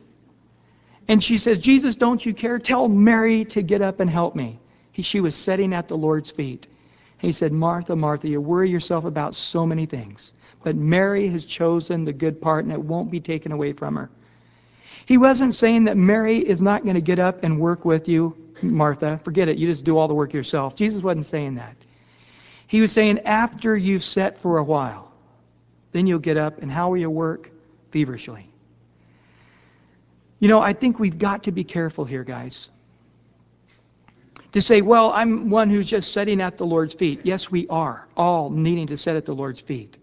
[1.07, 2.59] And she says, Jesus, don't you care?
[2.59, 4.59] Tell Mary to get up and help me.
[4.91, 6.67] He, she was sitting at the Lord's feet.
[7.17, 10.34] He said, Martha, Martha, you worry yourself about so many things.
[10.63, 14.09] But Mary has chosen the good part, and it won't be taken away from her.
[15.05, 18.35] He wasn't saying that Mary is not going to get up and work with you,
[18.61, 19.19] Martha.
[19.23, 19.57] Forget it.
[19.57, 20.75] You just do all the work yourself.
[20.75, 21.75] Jesus wasn't saying that.
[22.67, 25.11] He was saying after you've sat for a while,
[25.91, 27.51] then you'll get up, and how will you work?
[27.91, 28.49] Feverishly.
[30.39, 32.71] You know, I think we've got to be careful here, guys.
[34.53, 37.21] To say, well, I'm one who's just sitting at the Lord's feet.
[37.23, 39.97] Yes, we are, all needing to sit at the Lord's feet.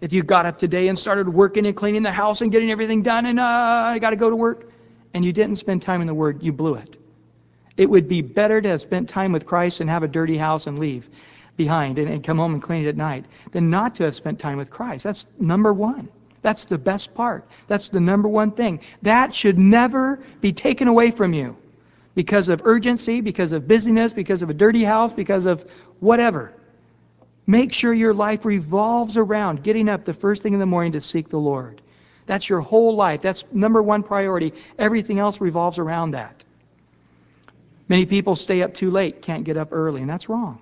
[0.00, 3.02] If you got up today and started working and cleaning the house and getting everything
[3.02, 4.70] done and uh, I got to go to work,
[5.14, 6.96] and you didn't spend time in the Word, you blew it.
[7.76, 10.66] It would be better to have spent time with Christ and have a dirty house
[10.66, 11.08] and leave
[11.56, 14.38] behind and, and come home and clean it at night than not to have spent
[14.38, 15.04] time with Christ.
[15.04, 16.08] That's number one.
[16.42, 17.46] That's the best part.
[17.68, 18.80] That's the number one thing.
[19.02, 21.56] That should never be taken away from you
[22.14, 25.64] because of urgency, because of busyness, because of a dirty house, because of
[26.00, 26.52] whatever.
[27.46, 31.00] Make sure your life revolves around getting up the first thing in the morning to
[31.00, 31.80] seek the Lord.
[32.26, 33.20] That's your whole life.
[33.20, 34.54] That's number one priority.
[34.78, 36.42] Everything else revolves around that.
[37.88, 40.58] Many people stay up too late, can't get up early, and that's wrong.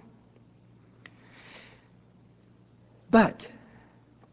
[3.12, 3.46] But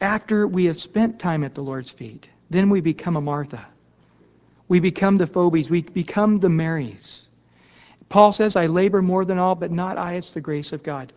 [0.02, 3.68] after we have spent time at the Lord's feet, then we become a Martha.
[4.68, 5.70] We become the Phoebes.
[5.70, 7.24] We become the Marys.
[8.08, 11.14] Paul says, I labor more than all, but not I, it's the grace of God.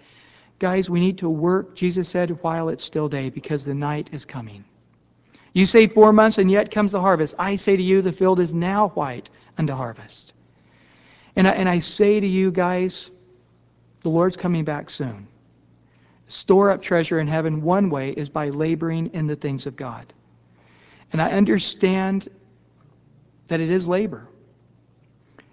[0.62, 4.24] Guys, we need to work, Jesus said, while it's still day, because the night is
[4.24, 4.64] coming.
[5.52, 7.34] You say four months, and yet comes the harvest.
[7.36, 10.34] I say to you, the field is now white unto harvest.
[11.34, 13.10] And I, and I say to you guys,
[14.02, 15.26] the Lord's coming back soon.
[16.28, 20.12] store up treasure in heaven one way is by laboring in the things of God.
[21.12, 22.28] And I understand
[23.48, 24.28] that it is labor.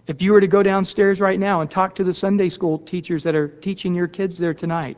[0.09, 3.21] If you were to go downstairs right now and talk to the Sunday school teachers
[3.23, 4.97] that are teaching your kids there tonight,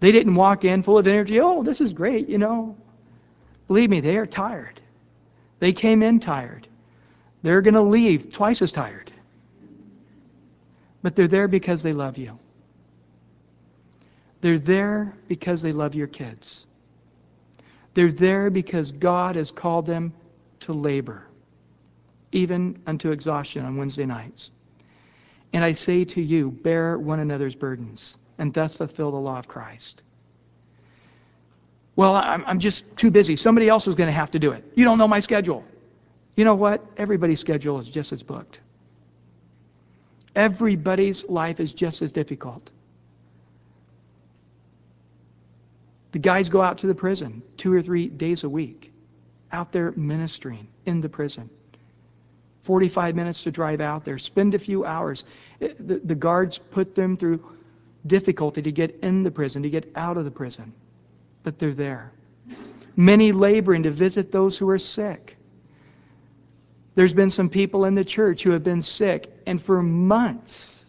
[0.00, 1.40] they didn't walk in full of energy.
[1.40, 2.76] Oh, this is great, you know.
[3.66, 4.78] Believe me, they are tired.
[5.58, 6.68] They came in tired.
[7.42, 9.10] They're going to leave twice as tired.
[11.00, 12.38] But they're there because they love you.
[14.42, 16.66] They're there because they love your kids.
[17.94, 20.12] They're there because God has called them
[20.60, 21.26] to labor,
[22.32, 24.50] even unto exhaustion on Wednesday nights.
[25.52, 29.48] And I say to you, bear one another's burdens, and thus fulfill the law of
[29.48, 30.02] Christ.
[31.96, 33.36] Well, I'm, I'm just too busy.
[33.36, 34.64] Somebody else is going to have to do it.
[34.74, 35.64] You don't know my schedule.
[36.36, 36.84] You know what?
[36.96, 38.60] Everybody's schedule is just as booked.
[40.34, 42.70] Everybody's life is just as difficult.
[46.12, 48.92] The guys go out to the prison two or three days a week,
[49.52, 51.50] out there ministering in the prison.
[52.62, 55.24] 45 minutes to drive out there, spend a few hours.
[55.60, 57.42] Eh, the, the guards put them through
[58.06, 60.72] difficulty to get in the prison, to get out of the prison,
[61.42, 62.12] but they're there.
[62.96, 65.36] Many laboring to visit those who are sick.
[66.94, 70.84] There's been some people in the church who have been sick, and for months,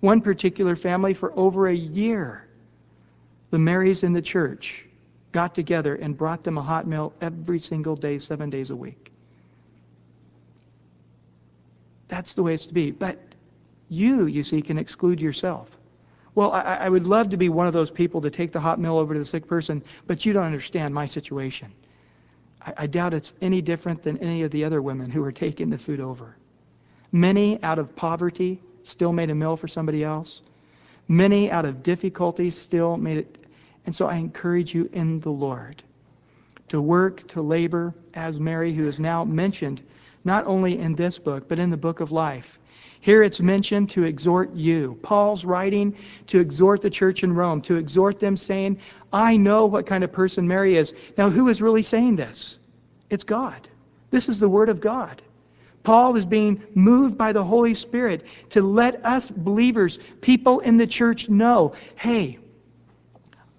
[0.00, 2.46] one particular family for over a year,
[3.50, 4.86] the Marys in the church
[5.32, 9.12] got together and brought them a hot meal every single day, seven days a week.
[12.08, 12.90] That's the way it's to be.
[12.90, 13.18] But
[13.88, 15.70] you, you see, can exclude yourself.
[16.34, 18.78] Well, I, I, would love to be one of those people to take the hot
[18.78, 21.72] meal over to the sick person, but you don't understand my situation.
[22.60, 25.70] I, I doubt it's any different than any of the other women who are taking
[25.70, 26.36] the food over.
[27.10, 30.42] Many, out of poverty, still made a meal for somebody else.
[31.08, 33.38] Many out of difficulties still made it.
[33.86, 35.82] And so I encourage you in the Lord
[36.68, 39.82] to work, to labor, as Mary, who is now mentioned
[40.26, 42.58] not only in this book, but in the book of life.
[43.00, 44.98] Here it's mentioned to exhort you.
[45.02, 45.96] Paul's writing
[46.26, 48.78] to exhort the church in Rome, to exhort them, saying,
[49.12, 50.92] I know what kind of person Mary is.
[51.16, 52.58] Now, who is really saying this?
[53.08, 53.68] It's God.
[54.10, 55.22] This is the Word of God.
[55.84, 60.86] Paul is being moved by the Holy Spirit to let us believers, people in the
[60.86, 62.38] church, know hey,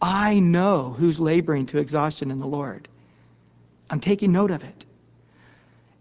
[0.01, 2.89] I know who's laboring to exhaustion in the Lord.
[3.89, 4.83] I'm taking note of it.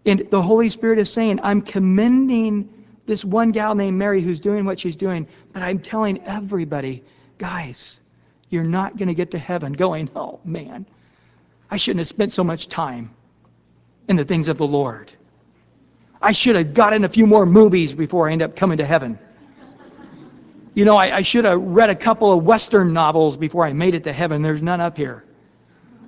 [0.07, 2.69] And the Holy Spirit is saying, I'm commending
[3.05, 7.03] this one gal named Mary who's doing what she's doing, but I'm telling everybody,
[7.37, 7.99] guys,
[8.49, 10.85] you're not going to get to heaven going, oh man,
[11.69, 13.11] I shouldn't have spent so much time
[14.07, 15.11] in the things of the Lord.
[16.21, 19.19] I should have gotten a few more movies before I end up coming to heaven.
[20.73, 23.93] You know, I, I should have read a couple of Western novels before I made
[23.93, 24.41] it to heaven.
[24.41, 25.25] There's none up here.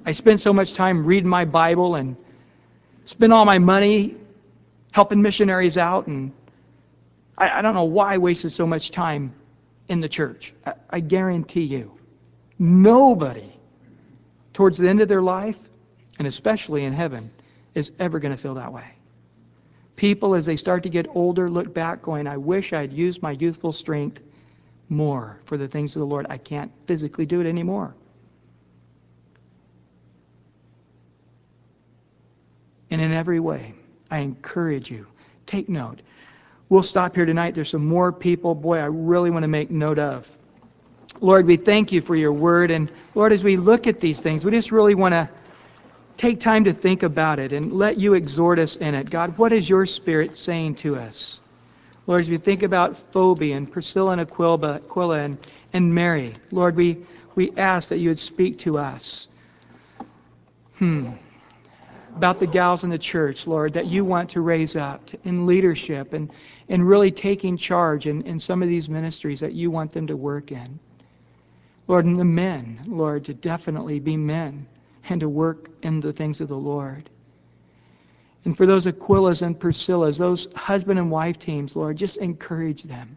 [0.05, 2.15] I spent so much time reading my Bible and
[3.09, 4.15] spent all my money
[4.91, 6.31] helping missionaries out, and
[7.35, 9.33] I, I don't know why I wasted so much time
[9.87, 10.53] in the church.
[10.63, 11.91] I, I guarantee you,
[12.59, 13.51] nobody
[14.53, 15.57] towards the end of their life,
[16.19, 17.31] and especially in heaven,
[17.73, 18.93] is ever going to feel that way.
[19.95, 23.31] People, as they start to get older, look back going, I wish I'd used my
[23.31, 24.21] youthful strength
[24.87, 26.27] more for the things of the Lord.
[26.29, 27.95] I can't physically do it anymore.
[32.91, 33.73] And in every way,
[34.09, 35.05] I encourage you,
[35.45, 36.01] take note.
[36.69, 37.55] We'll stop here tonight.
[37.55, 40.29] There's some more people, boy, I really want to make note of.
[41.21, 42.71] Lord, we thank you for your word.
[42.71, 45.29] And Lord, as we look at these things, we just really want to
[46.17, 49.09] take time to think about it and let you exhort us in it.
[49.09, 51.39] God, what is your spirit saying to us?
[52.07, 55.37] Lord, as we think about Phoebe and Priscilla and Aquila, and,
[55.73, 56.97] and Mary, Lord, we,
[57.35, 59.27] we ask that you would speak to us.
[60.77, 61.11] Hmm.
[62.19, 66.11] About the gals in the church, Lord, that you want to raise up in leadership
[66.11, 66.29] and,
[66.67, 70.17] and really taking charge in, in some of these ministries that you want them to
[70.17, 70.77] work in.
[71.87, 74.67] Lord, and the men, Lord, to definitely be men
[75.07, 77.09] and to work in the things of the Lord.
[78.43, 83.15] And for those Aquilas and Priscillas, those husband and wife teams, Lord, just encourage them.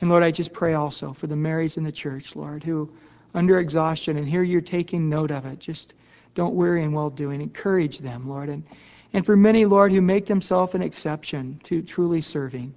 [0.00, 2.88] And Lord, I just pray also for the Marys in the church, Lord, who
[3.34, 5.94] under exhaustion, and here you're taking note of it, just
[6.40, 7.40] don't weary in well doing.
[7.40, 8.48] Encourage them, Lord.
[8.48, 8.64] And,
[9.12, 12.74] and for many, Lord, who make themselves an exception to truly serving,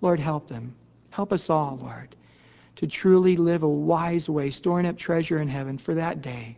[0.00, 0.74] Lord, help them.
[1.10, 2.16] Help us all, Lord,
[2.76, 6.56] to truly live a wise way, storing up treasure in heaven for that day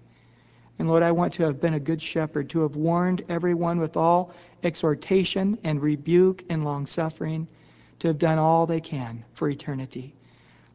[0.79, 3.97] and Lord, I want to have been a good shepherd, to have warned everyone with
[3.97, 4.35] all
[4.65, 7.47] exhortation and rebuke and long suffering,
[8.01, 10.15] to have done all they can for eternity.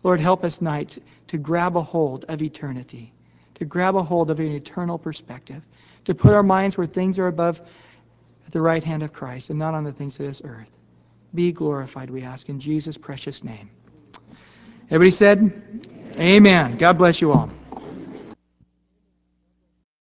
[0.04, 3.12] Lord, help us tonight to grab a hold of eternity,
[3.60, 5.62] to grab a hold of an eternal perspective,
[6.06, 7.62] to put our minds where things are above
[8.46, 10.70] at the right hand of Christ and not on the things of this earth.
[11.36, 13.70] Be glorified, we ask, in Jesus' precious name.
[14.90, 16.78] Everybody said, Amen.
[16.78, 17.52] God bless you all.